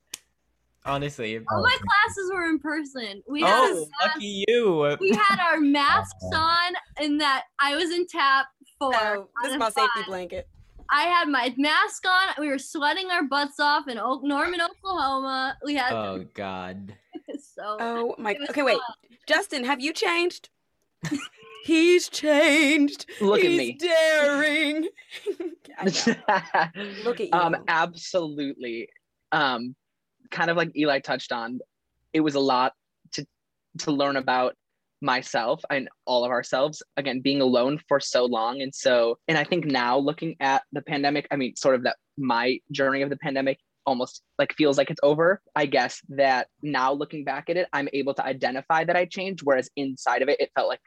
Honestly. 0.85 1.37
All 1.38 1.62
my 1.62 1.70
classes 1.76 2.30
were 2.32 2.46
in 2.46 2.58
person. 2.61 3.23
We 3.28 3.40
had 3.40 3.50
Oh, 3.73 3.87
lucky 4.04 4.44
you. 4.46 4.96
we 5.00 5.11
had 5.11 5.40
our 5.40 5.58
masks 5.61 6.14
on 6.32 6.75
and 7.00 7.20
that 7.20 7.44
I 7.58 7.75
was 7.76 7.90
in 7.90 8.06
tap 8.06 8.46
for 8.78 8.94
Oh, 8.94 9.28
this 9.42 9.52
is 9.52 9.58
my 9.58 9.66
of 9.68 9.73
safety 9.73 10.02
blanket. 10.06 10.49
I 10.90 11.02
had 11.05 11.28
my 11.28 11.55
mask 11.57 12.05
on. 12.07 12.35
We 12.38 12.49
were 12.49 12.59
sweating 12.59 13.11
our 13.11 13.25
butts 13.25 13.59
off 13.61 13.88
in 13.88 13.99
Oak 13.99 14.23
Norman, 14.23 14.61
Oklahoma. 14.61 15.57
We 15.64 15.75
had 15.75 15.93
Oh 15.93 16.25
God. 16.35 16.95
so 17.38 17.76
Oh 17.81 18.14
my. 18.19 18.33
it 18.33 18.40
was 18.40 18.50
Okay, 18.50 18.62
wait. 18.62 18.75
fun. 18.78 19.11
Justin, 19.26 19.64
have 19.64 19.81
you 19.81 19.93
changed? 19.93 20.50
He's 21.64 22.09
changed. 22.09 23.07
Look 23.21 23.40
at 23.40 23.47
He's 23.50 23.59
me. 23.59 23.73
daring. 23.73 24.88
Look 27.05 27.21
at 27.21 27.26
you. 27.26 27.33
Um, 27.33 27.57
absolutely. 27.69 28.88
Um, 29.33 29.75
kind 30.31 30.50
of 30.50 30.57
like 30.57 30.76
Eli 30.76 31.00
touched 31.00 31.33
on, 31.33 31.59
it 32.12 32.21
was 32.21 32.35
a 32.37 32.40
lot 32.40 32.73
to 33.12 33.26
to 33.78 33.90
learn 33.90 34.16
about 34.16 34.55
myself 35.00 35.62
and 35.71 35.88
all 36.07 36.25
of 36.25 36.31
ourselves. 36.31 36.83
Again, 36.97 37.21
being 37.21 37.41
alone 37.41 37.81
for 37.88 38.00
so 38.00 38.25
long, 38.25 38.62
and 38.62 38.75
so, 38.75 39.19
and 39.29 39.37
I 39.38 39.45
think 39.45 39.65
now 39.67 39.99
looking 39.99 40.37
at 40.41 40.62
the 40.73 40.83
pandemic, 40.83 41.26
I 41.31 41.37
mean, 41.37 41.57
sort 41.57 41.75
of 41.75 41.83
that 41.85 41.97
my 42.19 42.59
journey 42.73 43.03
of 43.03 43.11
the 43.11 43.17
pandemic 43.19 43.59
almost 43.85 44.23
like 44.38 44.53
feels 44.55 44.76
like 44.79 44.91
it's 44.91 45.00
over. 45.03 45.41
I 45.55 45.67
guess 45.67 46.00
that 46.09 46.49
now 46.62 46.93
looking 46.93 47.25
back 47.25 47.49
at 47.50 47.57
it, 47.57 47.69
I'm 47.73 47.88
able 47.93 48.15
to 48.15 48.25
identify 48.25 48.85
that 48.85 48.97
I 48.97 49.05
changed, 49.05 49.43
whereas 49.45 49.71
inside 49.76 50.23
of 50.23 50.29
it, 50.29 50.41
it 50.41 50.50
felt 50.55 50.69
like 50.69 50.81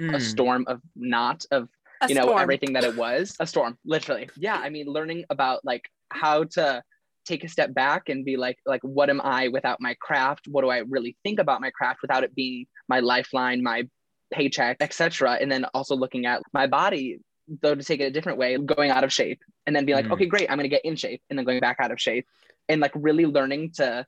a 0.00 0.02
Mm. 0.18 0.20
storm 0.20 0.64
of 0.68 0.82
not 0.94 1.46
of 1.50 1.68
A 2.02 2.08
you 2.10 2.14
know 2.14 2.24
storm. 2.26 2.42
everything 2.42 2.74
that 2.74 2.84
it 2.84 2.94
was 2.94 3.34
a 3.40 3.46
storm 3.46 3.78
literally 3.86 4.28
yeah 4.36 4.56
i 4.56 4.68
mean 4.68 4.86
learning 4.86 5.24
about 5.30 5.64
like 5.64 5.88
how 6.10 6.44
to 6.44 6.82
take 7.26 7.44
a 7.44 7.48
step 7.48 7.74
back 7.74 8.08
and 8.08 8.24
be 8.24 8.36
like 8.36 8.58
like 8.64 8.80
what 8.82 9.10
am 9.10 9.20
i 9.20 9.48
without 9.48 9.80
my 9.80 9.94
craft 10.00 10.46
what 10.48 10.62
do 10.62 10.70
i 10.70 10.78
really 10.78 11.16
think 11.24 11.38
about 11.38 11.60
my 11.60 11.70
craft 11.70 12.00
without 12.02 12.22
it 12.24 12.34
being 12.34 12.66
my 12.88 13.00
lifeline 13.00 13.62
my 13.62 13.86
paycheck 14.32 14.76
etc 14.80 15.36
and 15.40 15.50
then 15.50 15.64
also 15.74 15.94
looking 15.96 16.24
at 16.26 16.40
my 16.52 16.66
body 16.66 17.18
though 17.62 17.74
to 17.74 17.82
take 17.84 18.00
it 18.00 18.04
a 18.04 18.10
different 18.10 18.38
way 18.38 18.56
going 18.58 18.90
out 18.90 19.04
of 19.04 19.12
shape 19.12 19.40
and 19.66 19.74
then 19.74 19.84
be 19.84 19.92
like 19.94 20.06
Mm. 20.06 20.12
okay 20.12 20.26
great 20.26 20.50
i'm 20.50 20.56
going 20.56 20.64
to 20.70 20.74
get 20.76 20.84
in 20.84 20.96
shape 20.96 21.20
and 21.28 21.38
then 21.38 21.44
going 21.44 21.60
back 21.60 21.76
out 21.80 21.90
of 21.90 22.00
shape 22.00 22.26
and 22.68 22.80
like 22.80 22.92
really 22.94 23.26
learning 23.26 23.72
to 23.72 24.06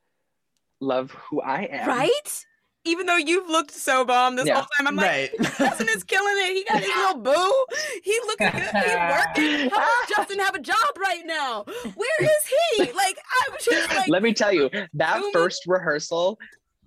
love 0.80 1.10
who 1.10 1.40
i 1.40 1.62
am 1.64 1.88
Right? 1.88 2.44
Even 2.88 3.06
though 3.06 3.16
you've 3.16 3.48
looked 3.48 3.70
so 3.72 4.04
bomb 4.04 4.36
this 4.36 4.46
Yeah. 4.46 4.54
whole 4.56 4.66
time, 4.78 4.86
I'm 4.88 4.96
like, 4.96 5.06
Right. 5.06 5.30
Justin 5.58 5.88
is 5.90 6.04
killing 6.04 6.34
it. 6.36 6.54
He 6.54 6.64
got 6.64 6.80
his 6.80 6.88
little 6.88 7.20
boo. 7.20 7.64
He 8.02 8.18
looking 8.26 8.50
good. 8.50 8.62
He's 8.62 8.94
working. 8.94 9.70
How 9.70 9.86
does 9.86 10.08
Justin 10.16 10.38
have 10.40 10.54
a 10.54 10.60
job 10.60 10.76
right 10.98 11.22
now? 11.24 11.64
Where 11.64 12.16
is 12.20 12.52
he? 12.76 12.82
Like, 12.92 13.18
I 13.18 13.52
was 13.52 13.64
just 13.64 13.88
like, 13.96 14.08
Let 14.08 14.22
me 14.22 14.32
tell 14.32 14.52
you, 14.52 14.70
that 14.94 15.14
Zoom 15.16 15.24
in. 15.26 15.32
first 15.32 15.62
rehearsal 15.66 16.38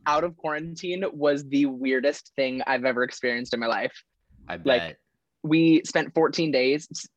out 0.08 0.24
of 0.24 0.36
quarantine 0.38 1.04
was 1.14 1.48
the 1.48 1.68
weirdest 1.68 2.32
thing 2.36 2.62
I've 2.66 2.86
ever 2.86 3.04
experienced 3.04 3.54
in 3.54 3.60
my 3.60 3.68
life. 3.68 3.94
I 4.48 4.58
bet. 4.58 4.66
Like- 4.66 4.98
We 5.44 5.82
spent 5.86 6.14
14 6.14 6.52
days, 6.52 6.88
s- 6.92 7.08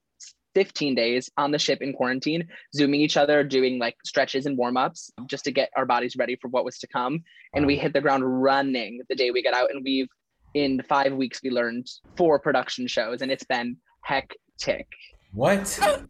15 0.55 0.95
days 0.95 1.31
on 1.37 1.51
the 1.51 1.59
ship 1.59 1.83
in 1.83 1.93
quarantine, 1.93 2.49
zooming 2.75 3.01
each 3.01 3.17
other, 3.17 3.43
doing 3.45 3.79
like 3.79 3.97
stretches 4.05 4.47
and 4.47 4.57
warm 4.57 4.77
ups 4.77 5.11
oh. 5.19 5.25
just 5.29 5.45
to 5.45 5.51
get 5.51 5.71
our 5.77 5.87
bodies 5.87 6.17
ready 6.17 6.37
for 6.41 6.49
what 6.49 6.65
was 6.65 6.79
to 6.79 6.87
come. 6.87 7.23
And 7.55 7.67
we 7.67 7.77
hit 7.77 7.93
the 7.93 8.01
ground 8.01 8.25
running 8.43 9.01
the 9.09 9.15
day 9.15 9.31
we 9.31 9.43
got 9.43 9.55
out. 9.55 9.71
And 9.71 9.83
we've, 9.85 10.09
in 10.55 10.83
five 10.89 11.13
weeks, 11.13 11.41
we 11.43 11.51
learned 11.51 11.87
four 12.17 12.39
production 12.39 12.87
shows, 12.87 13.23
and 13.23 13.31
it's 13.31 13.45
been 13.45 13.77
hectic. 14.03 14.87
What? 15.33 15.67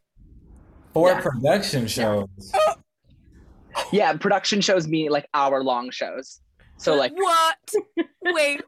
Four 0.93 1.09
Yeah. 1.09 1.21
production 1.23 1.89
shows. 1.89 2.29
Yeah, 3.91 4.13
production 4.17 4.61
shows 4.61 4.87
mean 4.87 5.11
like 5.11 5.29
hour 5.35 5.63
long 5.63 5.91
shows. 5.91 6.41
So, 6.77 6.95
like 6.95 7.13
what? 7.15 7.75
Wait, 8.23 8.63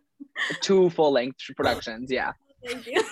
two 0.61 0.91
full 0.91 1.13
length 1.13 1.39
productions. 1.57 2.11
Yeah. 2.11 2.33
Thank 2.65 2.87
you. 2.87 3.03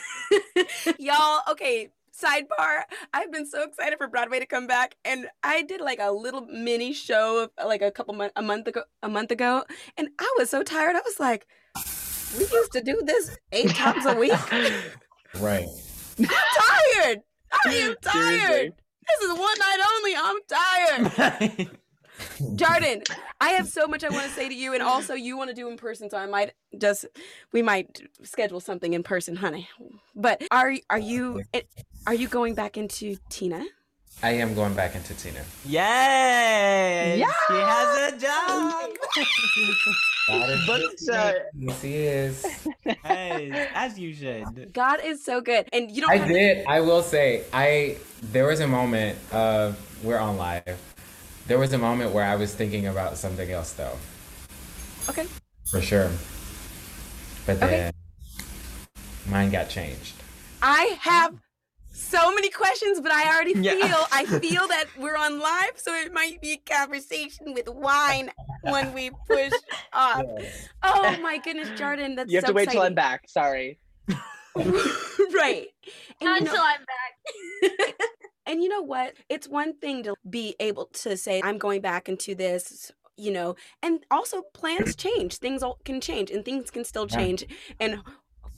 y'all. 0.99 1.42
Okay, 1.50 1.90
sidebar. 2.14 2.83
I've 3.12 3.33
been 3.33 3.47
so 3.47 3.62
excited 3.64 3.99
for 3.99 4.09
Broadway 4.09 4.40
to 4.40 4.47
come 4.47 4.66
back, 4.66 4.97
and 5.04 5.28
I 5.42 5.62
did 5.62 5.80
like 5.80 5.99
a 6.00 6.12
little 6.12 6.42
mini 6.47 6.92
show 6.92 7.44
of 7.44 7.66
like 7.66 7.83
a 7.83 7.90
couple 7.90 8.14
month, 8.14 8.33
a 8.37 8.42
month 8.42 8.68
ago, 8.68 8.83
a 9.02 9.09
month 9.09 9.30
ago, 9.30 9.64
and 9.97 10.09
I 10.18 10.35
was 10.38 10.50
so 10.50 10.62
tired. 10.62 10.97
I 10.97 11.00
was 11.04 11.18
like, 11.21 11.47
we 12.38 12.47
used 12.47 12.73
to 12.73 12.80
do 12.80 13.00
this 13.04 13.37
eight 13.52 13.71
times 13.75 14.06
a 14.06 14.14
week. 14.14 14.33
Right. 15.40 15.66
I'm 16.21 16.26
tired. 16.26 17.23
I 17.52 17.75
am 17.75 17.97
tired. 18.00 18.40
Seriously. 18.40 18.73
This 19.09 19.21
is 19.23 19.37
one 19.37 19.59
night 19.59 19.80
only. 19.97 20.14
I'm 20.16 21.59
tired. 21.59 21.78
Jhardon, 22.57 23.07
I 23.41 23.51
have 23.51 23.69
so 23.69 23.87
much 23.87 24.05
I 24.05 24.11
want 24.11 24.25
to 24.25 24.31
say 24.31 24.49
to 24.49 24.55
you, 24.55 24.75
and 24.75 24.83
also 24.83 25.15
you 25.15 25.37
want 25.37 25.51
to 25.51 25.55
do 25.55 25.69
in 25.69 25.77
person, 25.77 26.11
so 26.11 26.19
I 26.19 26.27
might 26.27 26.53
just 26.79 27.07
we 27.53 27.63
might 27.63 28.03
schedule 28.23 28.61
something 28.61 28.95
in 28.95 29.03
person, 29.03 29.37
honey. 29.37 29.69
But 30.15 30.43
are 30.51 30.75
are 30.91 30.99
you 30.99 31.43
are 32.07 32.15
you 32.15 32.29
going 32.29 32.55
back 32.55 32.77
into 32.77 33.17
Tina? 33.31 33.65
I 34.23 34.31
am 34.33 34.55
going 34.55 34.75
back 34.75 34.95
into 34.95 35.13
Tina. 35.15 35.41
Yes. 35.65 37.19
She 37.49 37.55
has 37.55 38.13
a 38.13 38.17
job. 38.19 38.91
That 40.27 40.49
is 40.49 40.67
But, 40.67 40.81
just 40.81 41.11
uh, 41.11 41.33
yes, 41.55 41.83
he 41.83 41.95
is. 41.97 42.69
Yes, 43.05 43.69
as 43.75 43.99
you 43.99 44.15
should. 44.15 44.73
God 44.73 45.01
is 45.05 45.23
so 45.23 45.43
good, 45.43 45.69
and 45.71 45.91
you 45.91 46.01
don't. 46.01 46.11
I 46.11 46.17
have- 46.17 46.29
did. 46.29 46.65
I 46.67 46.81
will 46.81 47.03
say, 47.03 47.45
I 47.53 47.99
there 48.33 48.47
was 48.47 48.61
a 48.61 48.67
moment 48.67 49.19
of 49.33 49.77
we're 50.03 50.19
on 50.19 50.39
live. 50.39 50.81
There 51.47 51.59
was 51.59 51.73
a 51.73 51.79
moment 51.79 52.13
where 52.13 52.25
I 52.25 52.37
was 52.37 52.55
thinking 52.55 52.87
about 52.87 53.17
something 53.19 53.51
else, 53.51 53.73
though, 53.73 53.97
Okay. 55.09 55.27
for 55.71 55.81
sure. 55.83 56.11
But 57.47 57.57
Okay. 57.57 57.67
then 57.69 57.93
mine 59.27 59.51
got 59.51 59.68
changed. 59.68 60.14
I 60.62 60.97
have 61.01 61.35
so 61.92 62.35
many 62.35 62.49
questions, 62.49 63.01
but 63.01 63.12
I 63.12 63.29
already 63.35 63.53
Yeah. 63.59 63.75
feel 63.75 64.07
I 64.11 64.25
feel 64.40 64.66
that 64.68 64.87
we're 64.99 65.16
on 65.16 65.38
live, 65.38 65.73
so 65.77 65.95
it 65.95 66.12
might 66.14 66.40
be 66.40 66.53
a 66.53 66.57
conversation 66.57 67.53
with 67.53 67.68
wine 67.68 68.33
when 68.62 68.95
we 68.95 69.11
push 69.29 69.53
off. 69.92 70.23
Oh 70.83 71.16
my 71.21 71.37
goodness, 71.38 71.68
Jhardon, 71.79 72.16
that's 72.16 72.31
You 72.31 72.38
have 72.38 72.45
so 72.47 72.53
to 72.53 72.55
wait 72.55 72.71
till 72.71 72.81
I'm 72.83 72.95
back. 72.95 73.29
Sorry. 73.29 73.79
right. 74.57 75.66
And 76.21 76.23
you 76.23 76.27
know- 76.27 76.37
Until 76.37 76.62
I'm 76.62 76.81
back. 76.81 77.95
And 78.46 78.62
you 78.62 78.68
know 78.68 78.83
what? 78.83 79.14
It's 79.28 79.48
one 79.48 79.74
thing 79.74 80.02
to 80.04 80.14
be 80.28 80.54
able 80.61 80.87
to 80.87 81.16
say, 81.16 81.40
I'm 81.42 81.59
going 81.59 81.80
back 81.80 82.09
into 82.09 82.35
this, 82.35 82.92
you 83.16 83.30
know, 83.30 83.57
and 83.83 84.04
also 84.11 84.42
plans 84.52 84.94
change. 84.96 85.37
Things 85.37 85.62
can 85.85 86.00
change 86.00 86.30
and 86.30 86.44
things 86.44 86.70
can 86.70 86.85
still 86.85 87.07
change. 87.07 87.44
And 87.80 88.02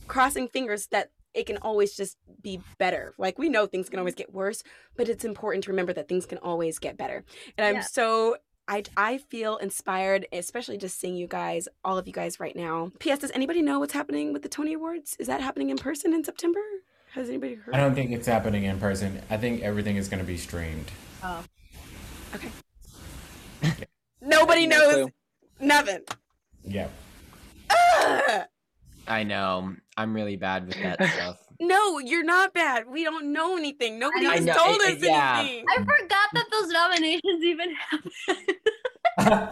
crossing 0.07 0.49
fingers 0.49 0.87
that 0.89 1.11
it 1.35 1.47
can 1.47 1.59
always 1.59 1.95
just 1.95 2.17
be 2.43 2.61
better. 2.79 3.15
Like 3.19 3.39
we 3.39 3.49
know 3.49 3.67
things 3.67 3.89
can 3.89 3.99
always 3.99 4.15
mm-hmm. 4.15 4.33
get 4.33 4.35
worse, 4.35 4.63
but 4.97 5.09
it's 5.09 5.25
important 5.25 5.65
to 5.65 5.71
remember 5.71 5.93
that 5.93 6.09
things 6.09 6.27
can 6.27 6.39
always 6.39 6.79
get 6.79 6.97
better. 6.97 7.25
And 7.57 7.77
I'm 7.77 7.83
so. 7.83 8.37
I, 8.69 8.83
I 8.97 9.19
feel 9.19 9.59
inspired, 9.59 10.27
especially 10.33 10.77
just 10.77 10.99
seeing 10.99 11.15
you 11.15 11.29
guys, 11.29 11.69
all 11.85 11.99
of 11.99 12.09
you 12.09 12.13
guys 12.13 12.41
right 12.41 12.57
now. 12.57 12.91
P.S. 12.99 13.21
Does 13.21 13.31
anybody 13.31 13.63
know 13.63 13.79
what's 13.79 13.93
happening 13.93 14.33
with 14.33 14.43
the 14.43 14.49
Tony 14.49 14.73
Awards? 14.73 15.17
Is 15.21 15.29
that 15.29 15.41
happening 15.41 15.71
in 15.71 15.77
person 15.77 16.13
in 16.13 16.25
September? 16.25 16.59
Has 17.17 17.29
anybody 17.31 17.55
heard? 17.55 17.75
I 17.75 17.79
don't 17.79 17.95
think 17.95 18.11
it's 18.13 18.27
happening 18.27 18.65
in 18.65 18.79
person. 18.79 19.21
I 19.31 19.39
think 19.39 19.63
everything 19.63 19.97
is 19.97 20.07
going 20.09 20.21
to 20.21 20.27
be 20.27 20.37
streamed. 20.37 20.91
Oh. 21.25 21.43
Okay. 22.35 22.51
Nobody 24.21 24.67
No 24.67 24.79
knows 24.79 24.93
clue. 24.95 25.09
nothing. 25.61 26.01
Yeah. 26.63 26.89
Ugh. 27.71 28.43
I 29.09 29.23
know. 29.23 29.75
I'm 29.97 30.13
really 30.15 30.37
bad 30.37 30.67
with 30.67 30.77
that 30.83 31.03
stuff. 31.15 31.39
No, 31.59 31.99
you're 32.01 32.23
not 32.25 32.53
bad. 32.53 32.87
We 32.87 33.03
don't 33.03 33.33
know 33.33 33.57
anything. 33.57 33.99
Nobody 33.99 34.27
I 34.27 34.35
has 34.37 34.45
know, 34.45 34.53
told 34.55 34.77
it- 34.83 34.97
us 34.99 35.03
it- 35.03 35.05
yeah. 35.05 35.39
anything. 35.41 35.65
I 35.71 35.77
forgot 35.79 36.29
that 36.35 36.45
those 36.53 36.69
nominations 36.69 37.45
even 37.45 37.75
happened. 37.75 38.13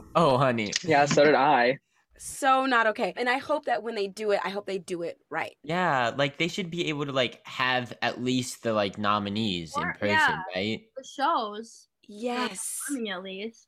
Oh, 0.15 0.37
honey. 0.37 0.71
Yeah, 0.85 1.07
so 1.07 1.25
did 1.25 1.35
I. 1.35 1.79
So 2.27 2.65
not 2.65 2.87
okay. 2.87 3.13
And 3.19 3.29
I 3.29 3.37
hope 3.37 3.67
that 3.67 3.83
when 3.83 3.95
they 3.95 4.07
do 4.07 4.31
it, 4.31 4.41
I 4.43 4.49
hope 4.49 4.65
they 4.65 4.79
do 4.79 5.03
it 5.03 5.19
right. 5.29 5.55
Yeah, 5.63 6.11
like 6.17 6.39
they 6.39 6.49
should 6.49 6.71
be 6.71 6.89
able 6.89 7.05
to 7.05 7.13
like 7.13 7.47
have 7.47 7.93
at 8.01 8.25
least 8.25 8.63
the 8.63 8.73
like 8.73 8.97
nominees 8.97 9.77
in 9.77 9.93
person, 9.93 10.09
yeah. 10.09 10.43
right? 10.57 10.81
the 10.97 11.05
shows. 11.05 11.89
Yes. 12.09 12.81
I 12.91 13.11
at 13.11 13.23
least. 13.23 13.67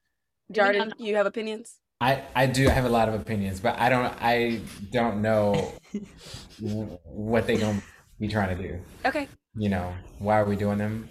Jhardon, 0.51 0.89
have- 0.89 0.93
you 0.97 1.17
have 1.17 1.27
opinions? 1.27 1.81
I, 2.01 2.23
I 2.35 2.47
do 2.47 2.67
I 2.69 2.73
have 2.73 2.87
a 2.87 2.89
lot 2.89 3.11
of 3.11 3.15
opinions, 3.21 3.61
but 3.61 3.79
I 3.79 3.91
don't 3.91 4.15
I 4.23 4.61
don't 4.91 5.21
know 5.21 5.75
what 6.61 7.47
they 7.47 7.59
gonna 7.59 7.83
be 8.19 8.27
trying 8.27 8.57
to 8.57 8.63
do. 8.63 8.81
Okay. 9.05 9.29
You 9.55 9.69
know, 9.69 9.93
why 10.19 10.41
are 10.41 10.47
we 10.47 10.57
doing 10.57 10.79
them? 10.79 11.11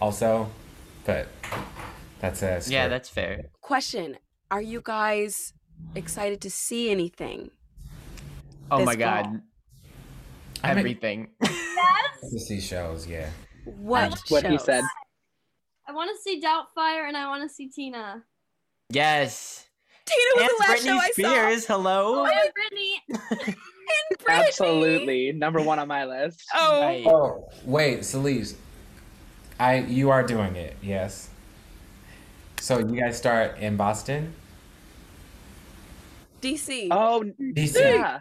Also, 0.00 0.50
but 1.04 1.28
that's 2.20 2.42
a 2.42 2.62
Yeah, 2.68 2.88
that's 2.88 3.10
fair. 3.10 3.50
Question. 3.60 4.16
Are 4.50 4.62
you 4.62 4.80
guys 4.82 5.52
excited 5.94 6.40
to 6.42 6.50
see 6.50 6.90
anything? 6.90 7.50
Oh 8.70 8.84
my 8.84 8.94
god. 8.96 9.42
I'm 10.62 10.78
Everything. 10.78 11.28
to 11.42 12.38
see 12.38 12.60
shows. 12.60 13.06
Yeah, 13.06 13.28
What 13.64 14.10
That's 14.10 14.30
what 14.30 14.46
he 14.46 14.58
said. 14.58 14.82
I 15.86 15.92
want 15.92 16.10
to 16.16 16.22
see 16.22 16.40
Doubtfire 16.40 17.06
and 17.06 17.16
I 17.16 17.28
want 17.28 17.42
to 17.42 17.54
see 17.54 17.68
Tina. 17.68 18.24
yes. 18.90 19.66
Tina 20.06 20.18
was 20.36 20.42
And 20.42 20.50
the 20.50 20.60
last 20.60 20.82
Britney 20.82 20.86
show 20.86 20.98
I 20.98 21.10
Spears, 21.12 21.66
hello. 21.66 22.26
Oh, 22.26 22.26
and 22.26 22.52
Britney. 22.54 23.46
saw. 23.46 23.52
And 23.84 24.18
Britney. 24.18 24.46
Absolutely. 24.48 25.32
Number 25.32 25.60
one 25.60 25.78
on 25.78 25.86
my 25.88 26.06
list. 26.06 26.42
Oh, 26.54 26.80
Right. 26.80 27.06
Oh 27.06 27.48
wait, 27.66 28.00
Celise, 28.00 28.54
I 29.60 29.80
you 29.80 30.08
are 30.10 30.22
doing 30.22 30.56
it. 30.56 30.76
Yes. 30.82 31.28
So 32.60 32.78
you 32.78 32.98
guys 32.98 33.18
start 33.18 33.58
in 33.58 33.76
Boston. 33.76 34.32
DC. 36.44 36.88
Oh, 36.90 37.24
DC. 37.40 37.74
yeah. 37.80 38.20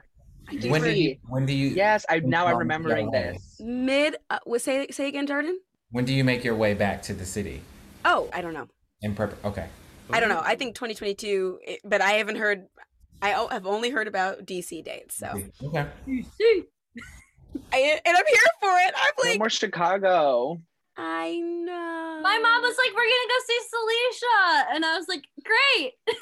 When 0.70 0.82
do 0.82 0.92
you? 0.92 1.18
When 1.28 1.46
do 1.46 1.54
you? 1.54 1.70
Yes, 1.70 2.06
I 2.10 2.20
now 2.20 2.48
I'm 2.48 2.58
remembering 2.58 3.12
this. 3.12 3.58
Mid. 3.60 4.18
Uh, 4.30 4.40
what, 4.46 4.62
say 4.62 4.88
say 4.92 5.08
again, 5.08 5.28
Jhardon. 5.28 5.56
When 5.92 6.06
do 6.06 6.14
you 6.14 6.24
make 6.24 6.44
your 6.44 6.56
way 6.56 6.74
back 6.74 7.02
to 7.04 7.14
the 7.14 7.26
city? 7.26 7.62
Oh, 8.06 8.30
I 8.34 8.42
don't 8.42 8.54
know. 8.54 8.68
In 9.02 9.16
prep. 9.16 9.34
Okay. 9.46 9.68
I 10.12 10.20
don't 10.20 10.30
know. 10.30 10.42
I 10.44 10.56
think 10.56 10.76
2022, 10.76 11.60
but 11.86 12.02
I 12.02 12.14
haven't 12.14 12.36
heard. 12.36 12.66
I 13.22 13.34
o- 13.36 13.48
have 13.48 13.66
only 13.66 13.90
heard 13.90 14.08
about 14.08 14.46
DC 14.46 14.84
dates, 14.84 15.16
so 15.16 15.28
Okay. 15.64 15.86
I, 17.72 18.00
and 18.06 18.18
I'm 18.18 18.26
here 18.28 18.52
for 18.60 18.76
it. 18.86 18.94
I'm 18.96 19.14
No 19.24 19.30
like, 19.30 19.40
more 19.40 19.50
Chicago. 19.50 20.62
I 20.98 21.40
know. 21.40 22.20
My 22.22 22.38
mom 22.40 22.62
was 22.62 22.76
like, 22.78 22.94
"We're 22.96 23.04
gonna 23.04 23.30
go 23.30 23.40
see 23.48 23.60
Salisha," 23.72 24.76
and 24.76 24.86
I 24.86 24.98
was 24.98 25.08
like, 25.08 25.24
"Great!" 25.44 25.94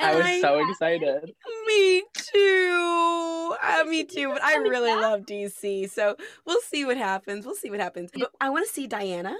I 0.00 0.14
was 0.14 0.26
And 0.26 0.40
so 0.40 0.68
excited. 0.68 1.32
Me 1.66 2.02
too. 2.14 3.54
Uh, 3.62 3.84
me 3.84 4.04
too. 4.04 4.28
But 4.32 4.42
I 4.42 4.56
really 4.56 4.90
love 4.94 5.22
DC. 5.22 5.90
So 5.90 6.16
we'll 6.46 6.60
see 6.62 6.84
what 6.84 6.96
happens. 6.96 7.44
We'll 7.46 7.54
see 7.54 7.70
what 7.70 7.80
happens. 7.80 8.10
But 8.12 8.30
I 8.40 8.50
want 8.50 8.66
to 8.66 8.72
see 8.72 8.86
Diana. 8.86 9.36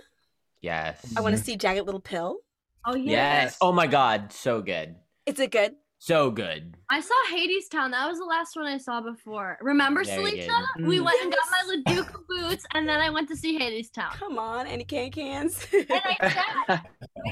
Yes. 0.60 1.04
I 1.16 1.20
want 1.20 1.36
to 1.36 1.42
see 1.42 1.56
Jagged 1.56 1.84
Little 1.86 2.00
Pill. 2.00 2.38
Oh 2.86 2.94
yeah. 2.94 3.10
Yes. 3.42 3.56
Oh 3.60 3.72
my 3.72 3.86
God. 3.86 4.32
So 4.32 4.60
good. 4.62 4.96
Is 5.26 5.38
it 5.38 5.50
good? 5.50 5.74
So 5.98 6.32
good. 6.32 6.76
I 6.90 7.00
saw 7.00 7.14
Hadestown. 7.30 7.92
That 7.92 8.08
was 8.08 8.18
the 8.18 8.24
last 8.24 8.56
one 8.56 8.66
I 8.66 8.76
saw 8.78 9.00
before. 9.00 9.56
Remember, 9.60 10.02
Very 10.02 10.32
Salisha? 10.32 10.48
good. 10.76 10.86
We 10.88 10.98
went 10.98 11.22
and 11.22 11.30
got 11.30 11.44
my 11.48 11.62
Leduc 11.94 12.26
boots, 12.26 12.66
and 12.74 12.88
then 12.88 12.98
I 13.00 13.08
went 13.08 13.28
to 13.28 13.36
see 13.36 13.56
Hadestown. 13.56 14.10
Come 14.14 14.36
on, 14.36 14.66
any 14.66 14.82
can 14.82 15.12
cans. 15.12 15.64
And 15.72 15.86
I 15.92 16.16
sat, 16.20 16.86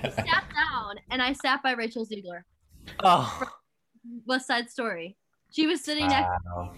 I 0.05 0.09
sat 0.11 0.45
down, 0.55 0.95
and 1.11 1.21
I 1.21 1.33
sat 1.33 1.65
by 1.65 1.73
Rachel 1.73 2.07
Zegler. 2.07 2.43
Oh. 3.01 3.43
West 4.27 4.47
Side 4.47 4.71
Story. 4.71 5.17
She 5.51 5.67
was 5.67 5.83
sitting 5.83 6.07
next, 6.07 6.29
Wow. 6.47 6.75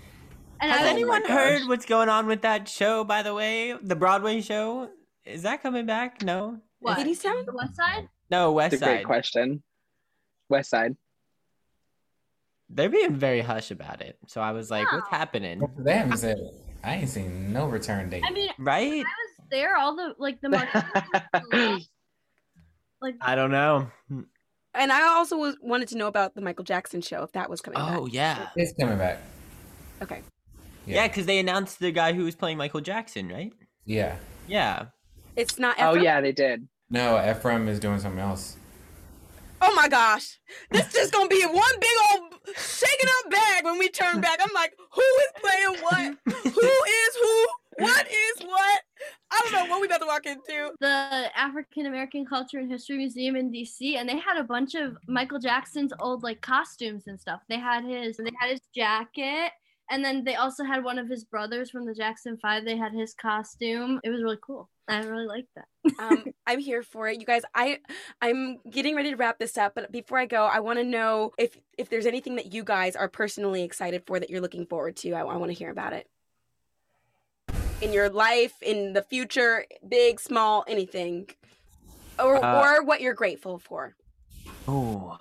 and 0.60 0.70
Has 0.72 0.80
I 0.86 0.88
anyone 0.90 1.22
gosh. 1.22 1.30
heard 1.30 1.68
what's 1.68 1.84
going 1.84 2.08
on 2.08 2.26
with 2.26 2.42
that 2.42 2.68
show? 2.68 3.04
By 3.04 3.22
the 3.22 3.34
way, 3.34 3.74
the 3.82 3.94
Broadway 3.96 4.40
show 4.40 4.88
is 5.24 5.42
that 5.42 5.62
coming 5.62 5.86
back? 5.86 6.22
No. 6.22 6.58
what? 6.80 6.98
Hadestown? 6.98 7.44
The 7.46 7.52
West 7.52 7.76
Side? 7.76 8.08
No, 8.30 8.52
West 8.52 8.74
It's 8.74 8.82
a 8.82 8.86
great 8.86 9.04
question. 9.04 9.62
West 10.48 10.70
Side. 10.70 10.96
They're 12.70 12.88
being 12.88 13.14
very 13.14 13.40
hush 13.42 13.70
about 13.70 14.00
it. 14.00 14.16
So 14.26 14.40
I 14.40 14.52
was 14.52 14.70
like, 14.70 14.90
what's 14.90 15.06
oh. 15.12 15.16
happening? 15.16 15.62
They 15.78 15.94
haven't 15.94 16.16
said. 16.16 16.38
I 16.82 16.94
ain't 16.96 17.08
seen 17.10 17.52
no 17.52 17.66
return 17.66 18.08
date. 18.10 18.24
I 18.26 18.30
mean, 18.32 18.50
Right? 18.58 18.92
I 18.92 18.96
was 18.98 19.48
there. 19.50 19.76
All 19.76 19.94
the 19.94 20.14
like 20.18 20.40
the 20.40 20.48
marketing, 21.52 21.84
like 23.00 23.14
I 23.20 23.34
don't 23.36 23.52
know. 23.52 23.88
And 24.74 24.92
I 24.92 25.02
also 25.02 25.36
was 25.36 25.56
wanted 25.60 25.88
to 25.88 25.98
know 25.98 26.06
about 26.06 26.34
the 26.34 26.40
Michael 26.40 26.64
Jackson 26.64 27.00
show 27.00 27.22
if 27.22 27.32
that 27.32 27.50
was 27.50 27.60
coming 27.60 27.78
back. 27.78 27.98
Oh 27.98 28.06
yeah. 28.06 28.48
it's 28.56 28.72
coming 28.78 28.98
back. 28.98 29.18
Okay. 30.02 30.22
Yeah, 30.86 31.06
because 31.06 31.26
they 31.26 31.38
announced 31.38 31.78
the 31.78 31.92
guy 31.92 32.12
who 32.12 32.24
was 32.24 32.34
playing 32.34 32.58
Michael 32.58 32.80
Jackson, 32.80 33.28
right? 33.28 33.52
Yeah. 33.84 34.16
Yeah. 34.48 34.86
It's 35.36 35.58
not. 35.58 35.76
oh 35.78 35.94
yeah, 35.94 36.20
they 36.20 36.32
did. 36.32 36.68
No, 36.90 37.18
Ephraim 37.18 37.68
is 37.68 37.78
doing 37.80 37.98
something 38.00 38.20
else. 38.20 38.56
Oh 39.64 39.72
my 39.74 39.88
gosh. 39.88 40.40
This 40.70 40.92
just 40.92 41.12
gonna 41.12 41.28
be 41.28 41.44
one 41.44 41.80
big 41.80 41.90
old 42.12 42.34
shaking 42.56 43.08
up 43.08 43.30
bag 43.30 43.64
when 43.64 43.78
we 43.78 43.88
turn 43.88 44.20
back. 44.20 44.40
I'm 44.42 44.52
like, 44.54 44.74
who 44.90 45.00
is 45.00 45.32
playing 45.40 45.82
what? 45.82 46.18
who 46.52 46.68
is 46.68 47.16
who? 47.20 47.46
What 47.78 48.06
is 48.08 48.46
what? 48.46 48.82
I 49.30 49.40
don't 49.42 49.52
know 49.52 49.70
what 49.70 49.80
we 49.80 49.86
about 49.86 50.00
to 50.00 50.06
walk 50.06 50.26
into. 50.26 50.72
the 50.80 51.30
African 51.36 51.86
American 51.86 52.26
Culture 52.26 52.58
and 52.58 52.70
History 52.70 52.98
Museum 52.98 53.36
in 53.36 53.50
DC, 53.50 53.96
and 53.96 54.08
they 54.08 54.18
had 54.18 54.36
a 54.38 54.44
bunch 54.44 54.74
of 54.74 54.96
Michael 55.06 55.38
Jackson's 55.38 55.92
old 56.00 56.22
like 56.22 56.40
costumes 56.40 57.06
and 57.06 57.20
stuff. 57.20 57.40
They 57.48 57.58
had 57.58 57.84
his, 57.84 58.16
they 58.16 58.30
had 58.38 58.50
his 58.50 58.60
jacket, 58.74 59.52
and 59.90 60.04
then 60.04 60.24
they 60.24 60.34
also 60.34 60.64
had 60.64 60.84
one 60.84 60.98
of 60.98 61.08
his 61.08 61.24
brothers 61.24 61.70
from 61.70 61.86
the 61.86 61.94
Jackson 61.94 62.36
Five. 62.36 62.64
They 62.64 62.76
had 62.76 62.92
his 62.92 63.14
costume. 63.14 64.00
It 64.04 64.10
was 64.10 64.22
really 64.22 64.38
cool. 64.42 64.68
I 64.88 65.02
really 65.02 65.26
liked 65.26 65.48
that. 65.54 65.94
Um, 65.98 66.24
I'm 66.46 66.58
here 66.58 66.82
for 66.82 67.08
it, 67.08 67.18
you 67.18 67.26
guys. 67.26 67.42
I 67.54 67.78
I'm 68.20 68.58
getting 68.68 68.94
ready 68.94 69.10
to 69.10 69.16
wrap 69.16 69.38
this 69.38 69.56
up, 69.56 69.74
but 69.74 69.90
before 69.90 70.18
I 70.18 70.26
go, 70.26 70.44
I 70.44 70.60
want 70.60 70.78
to 70.78 70.84
know 70.84 71.32
if 71.38 71.56
if 71.78 71.88
there's 71.88 72.06
anything 72.06 72.36
that 72.36 72.52
you 72.52 72.64
guys 72.64 72.96
are 72.96 73.08
personally 73.08 73.62
excited 73.62 74.02
for 74.06 74.20
that 74.20 74.28
you're 74.28 74.40
looking 74.40 74.66
forward 74.66 74.96
to. 74.96 75.12
I, 75.12 75.20
I 75.20 75.36
want 75.36 75.50
to 75.50 75.58
hear 75.58 75.70
about 75.70 75.94
it 75.94 76.08
in 77.82 77.92
your 77.92 78.08
life, 78.08 78.54
in 78.62 78.92
the 78.92 79.02
future, 79.02 79.66
big, 79.86 80.20
small, 80.20 80.64
anything, 80.68 81.28
or 82.18 82.42
Uh, 82.42 82.62
or 82.62 82.84
what 82.84 83.00
you're 83.00 83.14
grateful 83.14 83.58
for. 83.58 83.94
Oh. 84.68 85.18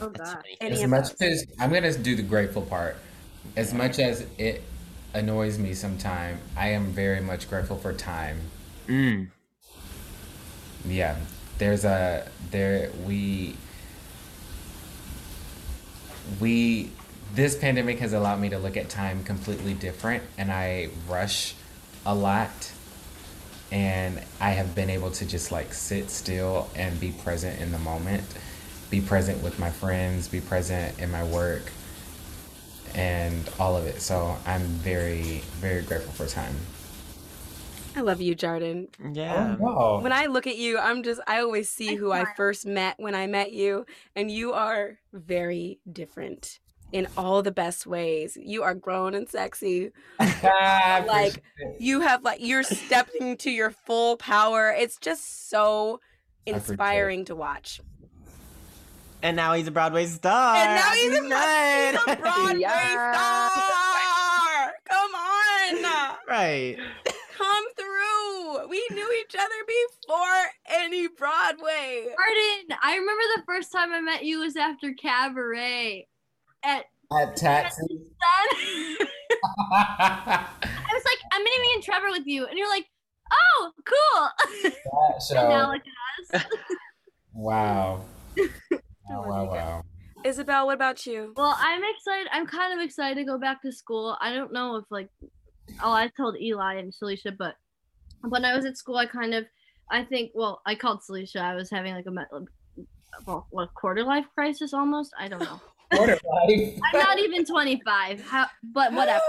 Oh 0.00 0.08
That's 0.10 0.34
god. 0.34 0.44
As 0.60 0.86
much 0.86 1.14
those. 1.16 1.22
as 1.22 1.46
I'm 1.58 1.72
gonna 1.72 1.96
do 1.96 2.14
the 2.14 2.22
grateful 2.22 2.62
part, 2.62 2.96
as 3.56 3.72
much 3.72 3.98
as 3.98 4.26
it 4.38 4.62
annoys 5.14 5.58
me 5.58 5.72
sometimes, 5.72 6.40
I 6.56 6.68
am 6.68 6.92
very 6.92 7.20
much 7.20 7.48
grateful 7.48 7.78
for 7.78 7.92
time. 7.92 8.40
Mm. 8.88 9.30
Yeah, 10.84 11.16
there's 11.58 11.84
a 11.84 12.28
there 12.50 12.90
we 13.06 13.56
we 16.40 16.90
this 17.34 17.56
pandemic 17.56 17.98
has 17.98 18.12
allowed 18.12 18.40
me 18.40 18.48
to 18.50 18.58
look 18.58 18.76
at 18.76 18.88
time 18.88 19.24
completely 19.24 19.74
different, 19.74 20.22
and 20.38 20.52
I 20.52 20.90
rush 21.08 21.54
a 22.06 22.14
lot. 22.14 22.72
And 23.72 24.22
I 24.40 24.50
have 24.50 24.74
been 24.74 24.88
able 24.88 25.10
to 25.12 25.26
just 25.26 25.50
like 25.50 25.74
sit 25.74 26.10
still 26.10 26.70
and 26.76 26.98
be 27.00 27.10
present 27.10 27.60
in 27.60 27.72
the 27.72 27.78
moment, 27.78 28.22
be 28.88 29.00
present 29.00 29.42
with 29.42 29.58
my 29.58 29.70
friends, 29.70 30.28
be 30.28 30.40
present 30.40 30.98
in 31.00 31.10
my 31.10 31.24
work, 31.24 31.72
and 32.94 33.48
all 33.58 33.76
of 33.76 33.86
it. 33.86 34.00
So 34.00 34.36
I'm 34.46 34.62
very, 34.62 35.42
very 35.56 35.82
grateful 35.82 36.12
for 36.12 36.26
time. 36.26 36.54
I 37.96 38.00
love 38.00 38.20
you, 38.20 38.36
Jhardon. 38.36 38.88
Yeah. 39.12 39.56
Oh, 39.58 39.64
wow. 39.64 40.00
When 40.00 40.12
I 40.12 40.26
look 40.26 40.46
at 40.46 40.56
you, 40.56 40.78
I'm 40.78 41.02
just 41.02 41.20
I 41.26 41.40
always 41.40 41.68
see 41.68 41.96
who 41.96 42.12
I 42.12 42.26
first 42.36 42.66
met 42.66 42.94
when 42.98 43.14
I 43.14 43.26
met 43.26 43.52
you, 43.52 43.86
and 44.14 44.30
you 44.30 44.52
are 44.52 44.98
very 45.12 45.80
different 45.90 46.60
in 46.94 47.08
all 47.16 47.42
the 47.42 47.50
best 47.50 47.88
ways. 47.88 48.38
You 48.40 48.62
are 48.62 48.72
grown 48.72 49.14
and 49.14 49.28
sexy. 49.28 49.90
Like. 50.42 51.42
You 51.80 52.00
have 52.02 52.22
like 52.22 52.38
you're 52.40 52.62
stepping 52.62 53.36
to 53.38 53.50
your 53.50 53.70
full 53.70 54.16
power. 54.16 54.70
It's 54.70 54.96
just 54.98 55.50
so 55.50 56.00
inspiring 56.46 57.24
to 57.26 57.34
watch. 57.34 57.80
And 59.22 59.36
now 59.36 59.54
he's 59.54 59.66
a 59.66 59.70
Broadway 59.72 60.06
star. 60.06 60.54
And 60.56 60.74
now 60.76 60.90
he's 60.92 61.18
a, 61.18 61.22
Right. 61.34 61.98
he's 62.06 62.12
a 62.14 62.16
Broadway 62.20 62.58
Yeah. 62.60 63.48
star. 63.48 64.72
Come 64.88 65.14
on. 65.14 66.16
Right. 66.28 66.76
Come 67.36 67.64
through. 67.76 68.68
We 68.68 68.86
knew 68.92 69.12
each 69.20 69.34
other 69.34 69.60
before 69.66 70.44
any 70.68 71.08
Broadway. 71.08 72.06
Arden, 72.06 72.78
I 72.82 72.96
remember 72.96 73.22
the 73.36 73.42
first 73.46 73.72
time 73.72 73.92
I 73.92 74.00
met 74.00 74.24
you 74.24 74.40
was 74.40 74.56
after 74.56 74.92
Cabaret. 74.92 76.06
At 76.64 76.84
At 77.16 77.36
taxi. 77.36 77.82
I 79.70 80.46
was 80.92 81.04
like, 81.04 81.18
I'm 81.32 81.42
meeting 81.44 81.60
me 81.60 81.68
and 81.74 81.82
Trevor 81.82 82.10
with 82.10 82.26
you, 82.26 82.46
and 82.46 82.58
you're 82.58 82.68
like, 82.68 82.86
oh, 83.32 83.72
cool. 83.84 84.28
that 84.62 84.72
and 85.30 85.48
now 85.48 85.64
show. 85.64 85.70
look 85.72 85.82
at 86.32 86.40
us. 86.40 86.46
Wow. 87.36 88.04
Wow, 89.10 89.24
wow, 89.26 89.44
wow. 89.44 89.82
Isabel, 90.24 90.66
what 90.66 90.74
about 90.74 91.04
you? 91.04 91.32
Well, 91.36 91.56
I'm 91.58 91.82
excited. 91.82 92.28
I'm 92.30 92.46
kind 92.46 92.72
of 92.72 92.84
excited 92.84 93.16
to 93.16 93.24
go 93.24 93.38
back 93.38 93.60
to 93.62 93.72
school. 93.72 94.16
I 94.20 94.32
don't 94.32 94.52
know 94.52 94.76
if 94.76 94.84
like, 94.88 95.08
oh, 95.82 95.90
I 95.92 96.08
told 96.16 96.40
Eli 96.40 96.74
and 96.74 96.92
Salisha, 96.92 97.36
but 97.36 97.56
when 98.20 98.44
I 98.44 98.54
was 98.54 98.64
at 98.64 98.78
school, 98.78 98.98
I 98.98 99.06
kind 99.06 99.34
of, 99.34 99.46
I 99.90 100.04
think, 100.04 100.30
well, 100.32 100.62
I 100.64 100.76
called 100.76 101.00
Salisha. 101.00 101.40
I 101.40 101.56
was 101.56 101.70
having 101.70 101.92
like 101.92 102.06
a, 102.06 102.46
well, 103.26 103.48
what 103.50 103.74
quarter 103.74 104.04
life 104.04 104.26
crisis 104.32 104.72
almost. 104.72 105.12
I 105.18 105.26
don't 105.26 105.42
know. 105.42 105.60
Quarter 105.92 106.18
life. 106.48 106.80
I'm 106.92 107.00
not 107.00 107.18
even 107.18 107.44
25. 107.44 108.20
How, 108.22 108.46
but 108.62 108.92
whatever. 108.92 109.20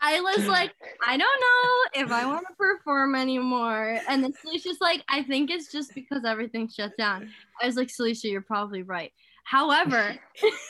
I 0.00 0.20
was 0.20 0.46
like, 0.46 0.72
I 1.06 1.16
don't 1.16 1.20
know 1.20 2.04
if 2.04 2.12
I 2.12 2.26
want 2.26 2.46
to 2.46 2.54
perform 2.54 3.14
anymore. 3.14 3.98
And 4.08 4.22
then 4.22 4.32
Salisha's 4.32 4.80
like, 4.80 5.02
I 5.08 5.22
think 5.22 5.50
it's 5.50 5.72
just 5.72 5.94
because 5.94 6.24
everything 6.24 6.68
shut 6.68 6.96
down. 6.96 7.30
I 7.60 7.66
was 7.66 7.76
like, 7.76 7.88
Salisha, 7.88 8.30
you're 8.30 8.42
probably 8.42 8.82
right. 8.82 9.12
However, 9.44 10.14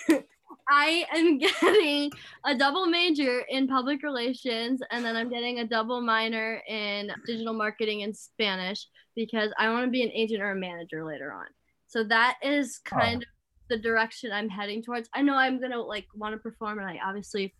I 0.68 1.04
am 1.12 1.38
getting 1.38 2.10
a 2.44 2.56
double 2.56 2.86
major 2.86 3.40
in 3.48 3.68
public 3.68 4.02
relations, 4.02 4.80
and 4.90 5.04
then 5.04 5.16
I'm 5.16 5.28
getting 5.28 5.60
a 5.60 5.66
double 5.66 6.00
minor 6.00 6.62
in 6.68 7.10
digital 7.26 7.54
marketing 7.54 8.02
and 8.02 8.16
Spanish 8.16 8.86
because 9.14 9.50
I 9.58 9.70
want 9.70 9.84
to 9.84 9.90
be 9.90 10.02
an 10.02 10.10
agent 10.12 10.42
or 10.42 10.50
a 10.52 10.56
manager 10.56 11.04
later 11.04 11.32
on. 11.32 11.46
So 11.88 12.04
that 12.04 12.36
is 12.42 12.78
kind 12.78 13.22
of 13.22 13.28
the 13.68 13.76
direction 13.78 14.32
I'm 14.32 14.48
heading 14.48 14.82
towards. 14.82 15.08
I 15.14 15.22
know 15.22 15.34
I'm 15.34 15.60
gonna 15.60 15.80
like 15.80 16.06
want 16.14 16.34
to 16.34 16.38
perform, 16.38 16.78
and 16.78 16.88
I 16.88 16.98
obviously 17.04 17.54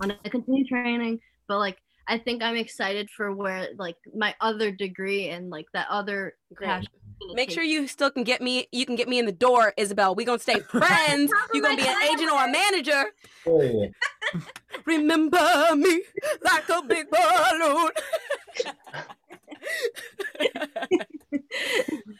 want 0.00 0.22
to 0.22 0.30
continue 0.30 0.66
training, 0.66 1.20
but 1.48 1.58
like 1.58 1.78
I 2.06 2.18
think 2.18 2.42
I'm 2.42 2.56
excited 2.56 3.08
for 3.10 3.34
where 3.34 3.68
like 3.78 3.96
my 4.14 4.34
other 4.40 4.70
degree 4.70 5.28
and 5.28 5.50
like 5.50 5.66
that 5.72 5.86
other 5.88 6.34
Great. 6.54 6.66
passion. 6.66 6.90
is 6.92 7.26
gonna 7.26 7.34
Make 7.34 7.50
sure 7.50 7.62
you 7.62 7.86
still 7.86 8.10
can 8.10 8.24
get 8.24 8.42
me. 8.42 8.66
You 8.72 8.84
can 8.84 8.96
get 8.96 9.08
me 9.08 9.18
in 9.18 9.26
the 9.26 9.32
door, 9.32 9.72
Isabel. 9.76 10.14
We 10.14 10.24
gonna 10.24 10.38
stay 10.38 10.60
friends. 10.70 11.32
You 11.52 11.62
gonna 11.62 11.76
be 11.76 11.86
an 11.86 12.02
agent 12.02 12.30
or 12.30 12.44
a 12.44 12.50
manager. 12.50 13.04
Period. 13.44 13.92
Remember 14.84 15.76
me 15.76 16.02
like 16.42 16.68
a 16.68 16.82
big 16.82 17.06
balloon. 17.10 17.90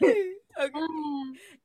okay. 0.59 0.85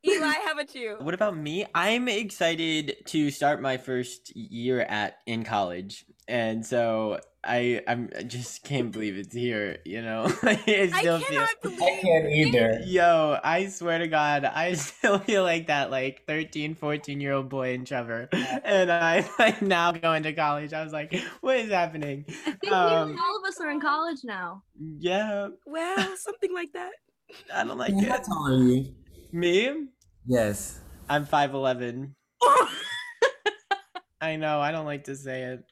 Eli, 0.07 0.33
how 0.45 0.53
about 0.53 0.75
you? 0.75 0.97
What 1.01 1.15
about 1.15 1.37
me? 1.37 1.67
I'm 1.75 2.09
excited 2.09 2.97
to 3.07 3.31
start 3.31 3.61
my 3.61 3.77
first 3.77 4.35
year 4.35 4.81
at 4.81 5.19
in 5.27 5.45
college. 5.45 6.05
And 6.29 6.65
so 6.65 7.21
I 7.43 7.83
I'm, 7.89 8.11
I 8.17 8.23
just 8.23 8.65
can't 8.65 8.93
believe 8.93 9.17
it's 9.17 9.35
here. 9.35 9.79
You 9.85 10.03
know, 10.03 10.25
I 10.43 10.91
I 10.93 11.01
still 11.01 11.19
feel. 11.21 11.47
believe 11.63 11.83
I 11.83 11.99
can't 12.01 12.29
either. 12.31 12.81
Yo, 12.85 13.39
I 13.43 13.67
swear 13.69 13.99
to 13.99 14.09
God, 14.09 14.45
I 14.45 14.73
still 14.75 15.19
feel 15.19 15.43
like 15.43 15.67
that 15.69 15.91
like 15.91 16.25
13, 16.27 16.75
14 16.75 17.21
year 17.21 17.33
old 17.33 17.49
boy 17.49 17.73
in 17.75 17.85
Trevor. 17.85 18.29
And 18.33 18.91
I 18.93 19.29
like 19.39 19.61
now 19.63 19.93
going 19.93 20.23
to 20.25 20.33
college. 20.33 20.73
I 20.73 20.85
was 20.85 20.93
like, 20.93 21.15
what 21.41 21.57
is 21.57 21.71
happening? 21.71 22.25
I 22.47 22.53
think 22.53 22.73
Um, 22.73 23.19
all 23.19 23.39
of 23.39 23.45
us 23.49 23.61
are 23.61 23.71
in 23.71 23.81
college 23.81 24.19
now. 24.25 24.63
Yeah, 24.99 25.49
Well, 25.67 26.17
something 26.17 26.55
like 26.55 26.73
that. 26.73 26.93
I 27.55 27.65
don't 27.65 27.79
like 27.79 27.93
How 27.93 28.17
it. 28.17 28.25
tall 28.25 28.47
are 28.49 28.57
you? 28.57 28.95
Me? 29.33 29.87
Yes. 30.27 30.81
I'm 31.09 31.27
5'11. 31.27 32.13
I 34.21 34.37
know, 34.37 34.61
I 34.61 34.71
don't 34.71 34.87
like 34.87 35.05
to 35.05 35.17
say 35.17 35.59
it. 35.59 35.65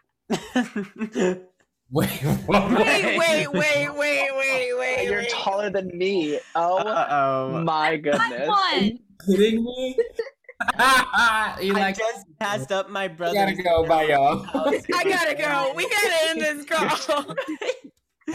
Wait, 1.90 2.08
what? 2.46 2.70
Wait, 2.70 3.18
wait, 3.18 3.48
wait, 3.48 3.48
wait, 3.52 4.28
wait, 4.36 4.72
wait. 4.78 5.04
You're 5.04 5.18
wait. 5.20 5.30
taller 5.30 5.70
than 5.70 5.90
me. 5.96 6.38
Oh 6.54 6.78
Uh-oh. 6.78 7.62
my 7.62 7.96
goodness. 7.96 8.48
One. 8.48 8.98
kidding 9.26 9.64
me? 9.64 9.96
you 9.98 10.76
I 10.80 11.56
like 11.72 11.96
just 11.98 12.26
passed 12.40 12.72
up 12.72 12.90
my 12.90 13.08
brother. 13.08 13.34
gotta 13.34 13.54
go. 13.62 13.86
Bye, 13.86 14.04
y'all. 14.04 14.44
I 14.54 15.04
gotta 15.04 15.34
go. 15.34 15.72
We 15.74 15.88
gotta 15.88 16.14
end 16.28 16.40
this 16.40 16.64
call. 16.66 17.34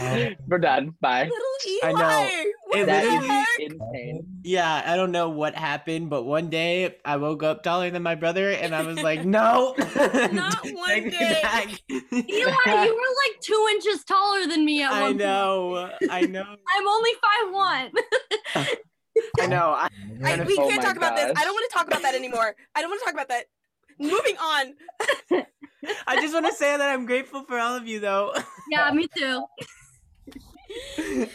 Um, 0.00 0.34
we're 0.48 0.58
done. 0.58 0.94
Bye. 1.00 1.24
Little 1.24 1.38
Eli. 1.68 1.88
I 1.88 1.92
know. 1.92 2.50
What 2.66 2.78
It 2.80 2.86
the 2.86 2.92
literally- 2.92 3.28
heck? 3.28 3.46
is 3.60 3.72
insane. 3.72 4.26
Yeah, 4.42 4.82
I 4.84 4.96
don't 4.96 5.12
know 5.12 5.28
what 5.28 5.54
happened, 5.54 6.10
but 6.10 6.24
one 6.24 6.50
day 6.50 6.96
I 7.04 7.16
woke 7.16 7.42
up 7.42 7.62
taller 7.62 7.90
than 7.90 8.02
my 8.02 8.14
brother, 8.14 8.50
and 8.50 8.74
I 8.74 8.82
was 8.82 9.00
like, 9.02 9.24
"No, 9.24 9.74
Not 10.32 10.58
one 10.72 11.08
day. 11.08 11.38
back." 11.42 11.68
Eli, 11.88 12.84
you 12.84 12.94
were 12.94 13.14
like 13.24 13.40
two 13.40 13.68
inches 13.70 14.04
taller 14.04 14.46
than 14.46 14.64
me 14.64 14.82
at 14.82 14.90
I 14.92 15.00
one 15.02 15.10
point. 15.12 15.18
know, 15.20 15.90
I 16.10 16.20
know, 16.22 16.42
I'm 16.42 16.88
only 16.88 17.10
five 17.22 17.54
one. 17.54 17.92
I 19.40 19.46
know. 19.46 19.70
I, 19.78 19.88
I, 20.24 20.42
we 20.44 20.56
Oh 20.58 20.68
can't 20.68 20.82
my 20.82 20.88
talk 20.88 20.96
about 20.96 21.14
this. 21.16 21.32
I 21.36 21.44
don't 21.44 21.54
want 21.54 21.70
to 21.70 21.74
talk 21.78 21.86
about 21.86 22.02
that 22.02 22.14
anymore. 22.16 22.56
I 22.74 22.80
don't 22.82 22.90
want 22.90 23.00
to 23.00 23.04
talk 23.04 23.14
about 23.14 23.28
that. 23.28 23.44
Moving 24.00 24.36
on. 24.38 24.74
I 26.08 26.20
just 26.20 26.34
want 26.34 26.46
to 26.46 26.52
say 26.52 26.76
that 26.76 26.88
I'm 26.88 27.06
grateful 27.06 27.44
for 27.44 27.58
all 27.58 27.76
of 27.76 27.86
you, 27.86 28.00
though. 28.00 28.34
yeah, 28.70 28.90
me 28.90 29.06
too. 29.16 29.44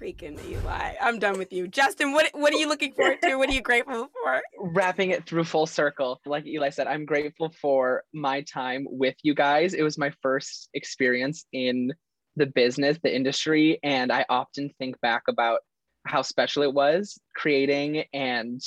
Freaking 0.00 0.38
Eli. 0.44 0.94
I'm 1.00 1.18
done 1.18 1.38
with 1.38 1.52
you. 1.52 1.68
Justin, 1.68 2.12
what 2.12 2.28
what 2.34 2.52
are 2.52 2.56
you 2.56 2.68
looking 2.68 2.92
forward 2.92 3.18
to? 3.22 3.36
What 3.36 3.48
are 3.48 3.52
you 3.52 3.62
grateful 3.62 4.10
for? 4.12 4.42
Wrapping 4.74 5.10
it 5.10 5.26
through 5.26 5.44
full 5.44 5.66
circle. 5.66 6.20
Like 6.26 6.46
Eli 6.46 6.68
said, 6.68 6.86
I'm 6.86 7.06
grateful 7.06 7.48
for 7.48 8.02
my 8.12 8.42
time 8.42 8.86
with 8.90 9.14
you 9.22 9.34
guys. 9.34 9.72
It 9.72 9.82
was 9.82 9.96
my 9.96 10.12
first 10.20 10.68
experience 10.74 11.46
in 11.52 11.94
the 12.36 12.46
business, 12.46 12.98
the 13.02 13.14
industry, 13.14 13.78
and 13.82 14.12
I 14.12 14.26
often 14.28 14.70
think 14.78 15.00
back 15.00 15.22
about 15.28 15.60
how 16.06 16.20
special 16.20 16.62
it 16.62 16.74
was 16.74 17.18
creating 17.34 18.04
and 18.12 18.60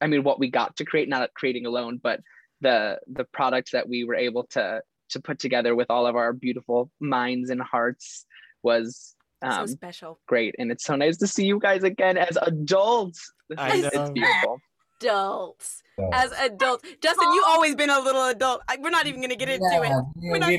I 0.00 0.06
mean 0.06 0.22
what 0.22 0.38
we 0.38 0.50
got 0.50 0.76
to 0.76 0.84
create, 0.84 1.08
not 1.08 1.34
creating 1.34 1.66
alone, 1.66 2.00
but 2.00 2.20
the 2.60 3.00
the 3.12 3.24
products 3.24 3.72
that 3.72 3.88
we 3.88 4.04
were 4.04 4.14
able 4.14 4.44
to 4.50 4.82
to 5.08 5.20
put 5.20 5.40
together 5.40 5.74
with 5.74 5.90
all 5.90 6.06
of 6.06 6.14
our 6.14 6.32
beautiful 6.32 6.90
minds 7.00 7.50
and 7.50 7.60
hearts 7.60 8.24
was 8.62 9.15
um, 9.42 9.66
so 9.66 9.72
special. 9.74 10.20
great. 10.26 10.54
And 10.58 10.70
it's 10.72 10.84
so 10.84 10.96
nice 10.96 11.16
to 11.18 11.26
see 11.26 11.46
you 11.46 11.58
guys 11.58 11.82
again 11.82 12.16
as 12.18 12.36
adults. 12.42 13.32
I 13.56 13.76
It's 13.78 13.94
know. 13.94 14.10
beautiful. 14.14 14.58
Adults. 15.00 15.82
As 16.12 16.32
adults. 16.32 16.88
Justin, 17.02 17.28
you 17.34 17.44
always 17.46 17.74
been 17.74 17.90
a 17.90 18.00
little 18.00 18.26
adult. 18.26 18.62
I, 18.68 18.76
we're 18.80 18.90
not 18.90 19.06
even 19.06 19.20
gonna 19.20 19.36
get 19.36 19.48
into 19.50 19.66
it. 19.66 19.78
We're 19.80 20.38
not- 20.38 20.54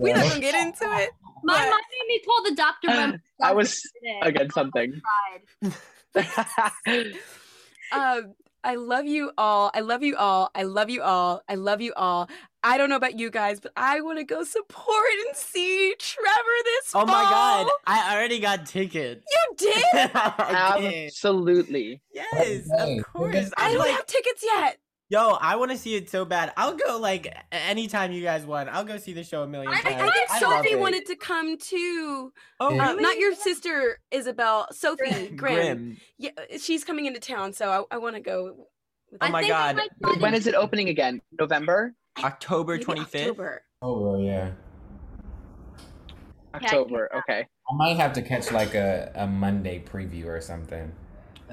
We're 0.00 0.14
not 0.16 0.28
gonna 0.28 0.40
get 0.40 0.54
into 0.54 0.84
it. 0.84 1.10
My 1.44 1.58
But- 1.60 1.68
mom 1.70 1.80
made 1.92 2.08
me 2.08 2.20
call 2.26 2.42
the 2.44 2.54
doctor. 2.56 2.88
by 2.88 3.18
I 3.48 3.52
was 3.52 3.80
today. 3.80 4.18
again 4.22 4.50
something. 4.50 5.00
Um, 7.92 8.34
I 8.64 8.74
love 8.74 9.06
you 9.06 9.30
all. 9.38 9.70
I 9.72 9.80
love 9.80 10.02
you 10.02 10.16
all. 10.16 10.50
I 10.54 10.64
love 10.64 10.90
you 10.90 11.02
all. 11.02 11.40
I 11.48 11.54
love 11.54 11.80
you 11.80 11.92
all. 11.94 12.28
I 12.68 12.78
don't 12.78 12.88
know 12.90 12.96
about 12.96 13.18
you 13.18 13.30
guys, 13.30 13.60
but 13.60 13.70
I 13.76 14.00
want 14.00 14.18
to 14.18 14.24
go 14.24 14.42
support 14.42 15.06
and 15.26 15.36
see 15.36 15.94
Trevor 15.98 16.58
this 16.64 16.86
fall. 16.88 17.02
Oh 17.02 17.06
my 17.06 17.12
god. 17.22 17.68
I 17.86 18.14
already 18.14 18.40
got 18.40 18.66
tickets. 18.66 19.24
You 19.30 19.54
did? 19.56 20.10
Absolutely. 20.14 22.00
Yes, 22.12 22.68
of 22.78 23.04
course. 23.12 23.50
I 23.56 23.66
I'm 23.68 23.72
don't 23.74 23.80
like, 23.80 23.90
have 23.92 24.06
tickets 24.06 24.42
yet. 24.44 24.78
yo, 25.08 25.36
I 25.40 25.56
want 25.56 25.70
to 25.70 25.78
see 25.78 25.94
it 25.94 26.10
so 26.10 26.24
bad. 26.24 26.52
I'll 26.56 26.74
go 26.76 26.98
like 26.98 27.26
a- 27.26 27.54
anytime 27.54 28.12
you 28.12 28.22
guys 28.22 28.44
want. 28.44 28.68
I'll 28.68 28.84
go 28.84 28.96
see 28.98 29.12
the 29.12 29.22
show 29.24 29.42
a 29.42 29.46
million 29.46 29.72
I, 29.72 29.80
times. 29.80 29.86
I 29.86 30.10
think 30.10 30.30
I 30.30 30.40
love 30.40 30.56
Sophie 30.64 30.70
it. 30.74 30.80
wanted 30.80 31.06
to 31.06 31.16
come 31.16 31.58
too. 31.58 32.32
Oh, 32.60 32.68
Uh, 32.68 32.86
really? 32.88 33.02
not 33.02 33.18
your 33.18 33.34
sister, 33.34 34.00
Isabel. 34.10 34.66
Sophie 34.72 35.28
Grimm. 35.28 35.36
Grim. 35.36 35.96
Yeah, 36.18 36.30
she's 36.60 36.84
coming 36.84 37.06
into 37.06 37.20
town, 37.20 37.52
so 37.52 37.86
I, 37.90 37.94
I 37.96 37.98
want 37.98 38.16
to 38.16 38.20
go. 38.22 38.44
with 39.12 39.22
Oh 39.22 39.26
I 39.26 39.30
my 39.30 39.40
think 39.42 39.54
I 39.54 39.72
God. 39.72 39.76
might 39.76 39.90
try 40.02 40.14
to 40.14 40.20
When 40.20 40.34
is 40.34 40.46
it 40.48 40.54
opening 40.56 40.88
again? 40.88 41.20
November? 41.38 41.94
October 42.24 42.74
maybe 42.74 42.84
twenty 42.84 43.04
fifth. 43.04 43.22
October. 43.22 43.62
Oh 43.82 44.18
yeah. 44.18 44.50
October. 46.54 47.10
Okay. 47.14 47.46
I 47.70 47.74
might 47.74 47.96
have 47.96 48.12
to 48.14 48.22
catch 48.22 48.50
like 48.52 48.74
a, 48.74 49.12
a 49.14 49.26
Monday 49.26 49.82
preview 49.84 50.26
or 50.26 50.40
something. 50.40 50.92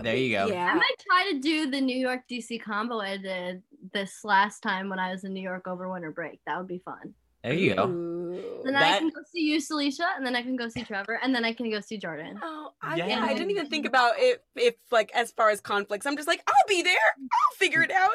There 0.02 0.16
you 0.16 0.36
go. 0.36 0.48
Yeah. 0.48 0.72
I 0.72 0.74
might 0.74 0.96
try 1.08 1.32
to 1.32 1.40
do 1.40 1.70
the 1.70 1.80
New 1.80 1.98
York 1.98 2.22
DC 2.32 2.62
combo 2.62 3.00
I 3.00 3.18
did 3.18 3.62
this 3.94 4.22
last 4.24 4.62
time 4.62 4.90
when 4.90 5.00
I 5.00 5.12
was 5.12 5.24
in 5.24 5.34
New 5.34 5.42
York 5.42 5.68
over 5.68 5.90
winter 5.90 6.12
break. 6.12 6.40
That 6.48 6.58
would 6.58 6.68
be 6.68 6.82
fun. 6.84 7.14
There 7.44 7.54
you 7.54 7.76
go. 7.76 7.88
Ooh. 7.88 8.62
Then 8.64 8.76
I 8.76 8.98
can 8.98 9.10
go 9.10 9.22
see 9.32 9.42
you, 9.42 9.58
Salisha, 9.58 10.06
and 10.16 10.26
then 10.26 10.36
I 10.36 10.42
can 10.42 10.56
go 10.56 10.70
see 10.70 10.84
Trevor, 10.84 11.20
and 11.22 11.36
then 11.36 11.44
I 11.44 11.52
can 11.52 11.70
go 11.70 11.82
see 11.82 12.00
Jhardon. 12.00 12.40
Oh, 12.42 12.72
I, 12.82 12.96
Yeah. 12.96 13.08
yeah. 13.08 13.24
I 13.24 13.34
didn't 13.34 13.52
even 13.52 13.68
think 13.68 13.86
about 13.86 14.14
it. 14.18 14.42
If 14.56 14.76
like 14.92 15.12
as 15.14 15.32
far 15.32 15.50
as 15.50 15.60
conflicts, 15.60 16.06
I'm 16.06 16.16
just 16.16 16.28
like, 16.28 16.42
I'll 16.48 16.68
be 16.70 16.82
there. 16.82 16.96
I'll 17.20 17.56
figure 17.58 17.82
it 17.84 17.92
out. 17.92 18.12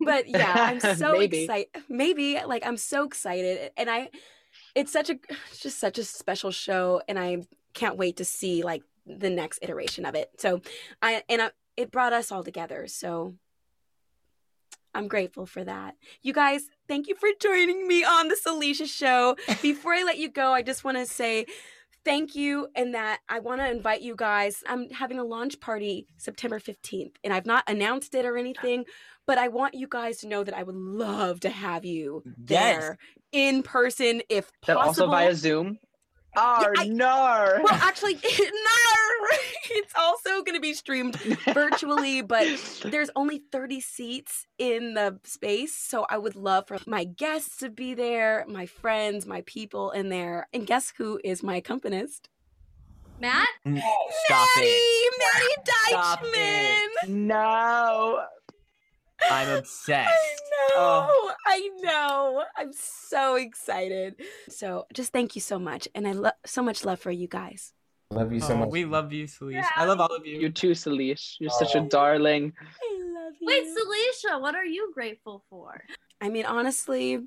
But 0.00 0.28
yeah, 0.28 0.52
I'm 0.56 0.96
so 0.96 1.18
excited. 1.20 1.68
Maybe 1.88 2.38
like 2.46 2.64
I'm 2.64 2.76
so 2.76 3.04
excited, 3.04 3.72
and 3.76 3.90
I, 3.90 4.10
it's 4.76 4.92
such 4.92 5.10
a, 5.10 5.18
it's 5.50 5.60
just 5.60 5.80
such 5.80 5.98
a 5.98 6.04
special 6.04 6.52
show, 6.52 7.02
and 7.08 7.18
I 7.18 7.42
can't 7.74 7.96
wait 7.96 8.18
to 8.18 8.24
see 8.24 8.62
like 8.62 8.84
the 9.06 9.30
next 9.30 9.58
iteration 9.62 10.06
of 10.06 10.14
it. 10.14 10.30
So, 10.38 10.60
I 11.02 11.24
and 11.28 11.42
I, 11.42 11.50
it 11.76 11.90
brought 11.90 12.12
us 12.12 12.30
all 12.30 12.44
together. 12.44 12.86
So. 12.86 13.34
I'm 14.94 15.08
grateful 15.08 15.46
for 15.46 15.62
that. 15.64 15.94
You 16.22 16.32
guys, 16.32 16.62
thank 16.88 17.06
you 17.08 17.14
for 17.14 17.28
joining 17.40 17.86
me 17.86 18.04
on 18.04 18.28
the 18.28 18.36
Salisha 18.36 18.86
show. 18.86 19.36
Before 19.62 19.92
I 19.92 20.02
let 20.02 20.18
you 20.18 20.28
go, 20.30 20.52
I 20.52 20.62
just 20.62 20.84
want 20.84 20.96
to 20.98 21.06
say 21.06 21.46
thank 22.04 22.34
you 22.34 22.66
and 22.74 22.94
that 22.94 23.20
I 23.28 23.38
want 23.40 23.60
to 23.60 23.70
invite 23.70 24.02
you 24.02 24.16
guys. 24.16 24.62
I'm 24.66 24.88
having 24.90 25.18
a 25.18 25.24
launch 25.24 25.60
party 25.60 26.06
September 26.16 26.58
15th 26.58 27.12
and 27.22 27.32
I've 27.32 27.46
not 27.46 27.62
announced 27.68 28.14
it 28.14 28.24
or 28.24 28.36
anything, 28.36 28.84
but 29.26 29.38
I 29.38 29.48
want 29.48 29.74
you 29.74 29.86
guys 29.88 30.18
to 30.18 30.26
know 30.28 30.42
that 30.42 30.54
I 30.56 30.62
would 30.62 30.74
love 30.76 31.40
to 31.40 31.50
have 31.50 31.84
you 31.84 32.22
Yes. 32.48 32.76
there 32.78 32.98
in 33.32 33.62
person 33.62 34.22
if 34.28 34.50
That 34.66 34.76
also 34.76 35.02
possible. 35.02 35.12
via 35.12 35.34
Zoom. 35.34 35.78
Oh 36.36 36.72
I- 36.76 36.86
no. 36.86 37.58
well, 37.62 37.74
actually, 37.74 38.14
no, 38.14 38.20
it's 39.70 39.92
also 39.98 40.42
going 40.42 40.54
to 40.54 40.60
be 40.60 40.74
streamed 40.74 41.16
virtually, 41.52 42.22
but 42.22 42.46
there's 42.84 43.10
only 43.16 43.42
30 43.50 43.80
seats 43.80 44.46
in 44.58 44.94
the 44.94 45.18
space. 45.24 45.74
So 45.74 46.06
I 46.08 46.18
would 46.18 46.36
love 46.36 46.68
for 46.68 46.78
my 46.86 47.04
guests 47.04 47.56
to 47.58 47.68
be 47.68 47.94
there, 47.94 48.44
my 48.48 48.66
friends, 48.66 49.26
my 49.26 49.42
people 49.46 49.90
in 49.90 50.08
there. 50.08 50.46
And 50.52 50.66
guess 50.66 50.92
who 50.96 51.20
is 51.24 51.42
my 51.42 51.56
accompanist? 51.56 52.28
Matt? 53.20 53.48
Mm, 53.66 53.82
stop 54.24 54.48
it. 54.56 55.12
Maddie 55.18 55.72
Stop 55.88 56.20
Deitchman. 56.22 56.86
it. 57.02 57.08
no. 57.10 58.22
I'm 59.30 59.48
obsessed. 59.58 60.08
I 60.08 60.36
know. 60.50 60.76
Oh. 60.76 61.32
I 61.46 61.70
know. 61.82 62.44
I'm 62.56 62.72
so 62.72 63.34
excited. 63.34 64.16
So 64.48 64.86
just 64.92 65.12
thank 65.12 65.34
you 65.34 65.40
so 65.40 65.58
much. 65.58 65.88
And 65.94 66.06
I 66.06 66.12
love 66.12 66.34
so 66.46 66.62
much 66.62 66.84
love 66.84 67.00
for 67.00 67.10
you 67.10 67.26
guys. 67.26 67.72
Love 68.12 68.32
you 68.32 68.40
so 68.40 68.54
Oh, 68.54 68.58
much. 68.58 68.70
we 68.70 68.84
love 68.84 69.12
you, 69.12 69.26
Celeste. 69.26 69.68
I 69.76 69.84
love 69.84 70.00
all 70.00 70.14
of 70.14 70.26
you. 70.26 70.38
You 70.40 70.50
too, 70.50 70.70
Salish. 70.72 71.36
You're 71.38 71.50
such 71.50 71.74
a 71.74 71.80
Oh. 71.80 71.86
darling. 71.88 72.52
I 72.60 73.00
love 73.14 73.34
you. 73.40 73.46
Wait, 73.46 73.64
Salisha, 73.66 74.40
what 74.40 74.54
are 74.56 74.64
you 74.64 74.90
grateful 74.94 75.44
for? 75.48 75.84
I 76.20 76.28
mean, 76.28 76.44
honestly, 76.44 77.20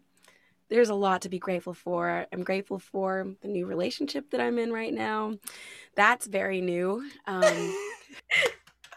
there's 0.70 0.90
a 0.90 0.96
lot 0.96 1.22
to 1.22 1.30
be 1.30 1.40
grateful 1.40 1.74
for. 1.74 2.26
I'm 2.34 2.44
grateful 2.44 2.80
for 2.80 3.34
the 3.42 3.48
new 3.48 3.66
relationship 3.66 4.30
that 4.32 4.42
I'm 4.42 4.60
in 4.60 4.72
right 4.74 4.94
now. 4.94 5.38
That's 5.96 6.28
very 6.28 6.60
new. 6.62 7.10
Um, 7.28 7.76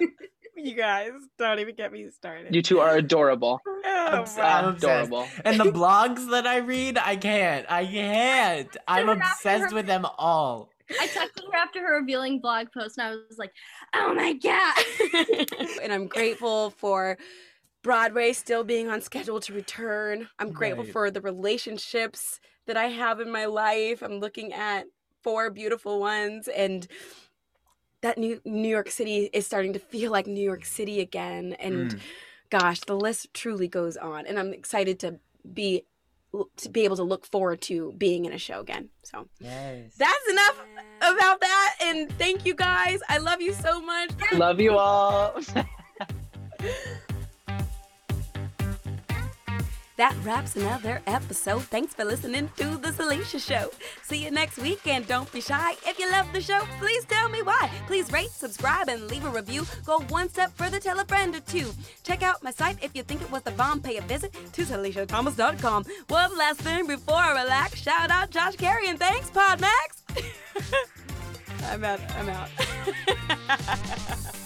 you 0.64 0.74
guys 0.74 1.12
don't 1.38 1.58
even 1.58 1.74
get 1.74 1.92
me 1.92 2.08
started. 2.10 2.54
You 2.54 2.62
two 2.62 2.80
are 2.80 2.96
adorable. 2.96 3.60
Oh, 3.88 4.08
I'm 4.12 4.18
obsessed. 4.20 4.78
Adorable. 4.84 5.26
And 5.44 5.58
the 5.58 5.64
blogs 5.64 6.30
that 6.30 6.46
I 6.46 6.58
read, 6.58 6.98
I 6.98 7.16
can't. 7.16 7.64
I 7.70 7.84
can't. 7.86 8.76
I'm 8.86 9.08
obsessed 9.08 9.70
her- 9.70 9.74
with 9.74 9.86
them 9.86 10.04
all. 10.18 10.70
I 11.00 11.06
texted 11.08 11.44
her 11.50 11.56
after 11.56 11.80
her 11.80 11.98
revealing 12.00 12.40
blog 12.40 12.68
post, 12.72 12.98
and 12.98 13.06
I 13.06 13.10
was 13.28 13.38
like, 13.38 13.52
"Oh 13.94 14.14
my 14.14 14.32
god!" 14.34 15.78
and 15.82 15.92
I'm 15.92 16.06
grateful 16.08 16.70
for 16.70 17.16
Broadway 17.82 18.32
still 18.32 18.62
being 18.64 18.88
on 18.88 19.00
schedule 19.00 19.40
to 19.40 19.52
return. 19.52 20.28
I'm 20.38 20.52
grateful 20.52 20.84
Right. 20.84 20.92
for 20.92 21.10
the 21.10 21.20
relationships 21.20 22.38
that 22.66 22.76
I 22.76 22.86
have 22.86 23.20
in 23.20 23.30
my 23.30 23.46
life. 23.46 24.02
I'm 24.02 24.18
looking 24.20 24.52
at 24.52 24.86
four 25.24 25.50
beautiful 25.50 25.98
ones 26.00 26.46
and 26.48 26.86
that 28.06 28.18
new 28.18 28.40
New 28.44 28.68
York 28.68 28.90
City 28.90 29.28
is 29.32 29.44
starting 29.46 29.72
to 29.72 29.80
feel 29.80 30.12
like 30.12 30.26
New 30.28 30.42
York 30.52 30.64
City 30.64 31.00
again 31.00 31.54
and 31.58 31.90
Mm. 31.90 32.00
gosh, 32.50 32.80
the 32.80 32.94
list 32.96 33.34
truly 33.34 33.66
goes 33.66 33.96
on 33.96 34.26
and 34.26 34.38
I'm 34.38 34.52
excited 34.52 35.00
to 35.00 35.18
be 35.52 35.82
to 36.56 36.68
be 36.68 36.84
able 36.84 36.96
to 36.96 37.02
look 37.02 37.24
forward 37.26 37.60
to 37.62 37.92
being 37.96 38.24
in 38.26 38.32
a 38.32 38.38
show 38.38 38.60
again. 38.60 38.90
So 39.02 39.26
Yes. 39.40 39.94
that's 39.96 40.26
enough 40.30 40.58
about 41.00 41.40
that 41.40 41.74
and 41.82 42.12
thank 42.18 42.46
you 42.46 42.54
guys. 42.54 43.00
I 43.08 43.18
love 43.18 43.40
you 43.40 43.52
so 43.54 43.80
much. 43.80 44.10
Love 44.32 44.60
you 44.60 44.72
all. 44.78 45.40
That 49.96 50.14
wraps 50.24 50.56
another 50.56 51.00
episode. 51.06 51.62
Thanks 51.64 51.94
for 51.94 52.04
listening 52.04 52.50
to 52.58 52.76
The 52.76 52.88
Salisha 52.88 53.40
Show. 53.40 53.70
See 54.02 54.22
you 54.22 54.30
next 54.30 54.58
week, 54.58 54.86
and 54.86 55.06
don't 55.06 55.30
be 55.32 55.40
shy. 55.40 55.72
If 55.86 55.98
you 55.98 56.10
love 56.10 56.30
the 56.34 56.40
show, 56.42 56.60
please 56.78 57.04
tell 57.06 57.30
me 57.30 57.40
why. 57.40 57.70
Please 57.86 58.12
rate, 58.12 58.30
subscribe, 58.30 58.88
and 58.90 59.08
leave 59.10 59.24
a 59.24 59.30
review. 59.30 59.64
Go 59.86 60.00
one 60.08 60.28
step 60.28 60.54
further, 60.54 60.78
tell 60.80 61.00
a 61.00 61.04
friend 61.06 61.34
or 61.34 61.40
two. 61.40 61.72
Check 62.02 62.22
out 62.22 62.44
my 62.44 62.50
site 62.50 62.76
if 62.82 62.94
you 62.94 63.02
think 63.02 63.22
it 63.22 63.30
was 63.30 63.42
the 63.42 63.52
bomb. 63.52 63.80
Pay 63.80 63.96
a 63.96 64.02
visit 64.02 64.34
to 64.52 64.62
SalishaThomas.com. 64.62 65.84
One 66.08 66.36
last 66.36 66.60
thing 66.60 66.86
before 66.86 67.16
I 67.16 67.42
relax. 67.42 67.80
Shout 67.80 68.10
out 68.10 68.30
Josh 68.30 68.56
Carey, 68.56 68.88
and 68.88 68.98
thanks, 68.98 69.30
Podmax. 69.30 70.02
I'm 71.70 71.84
out. 71.84 72.00
I'm 72.16 72.28
out. 72.28 72.50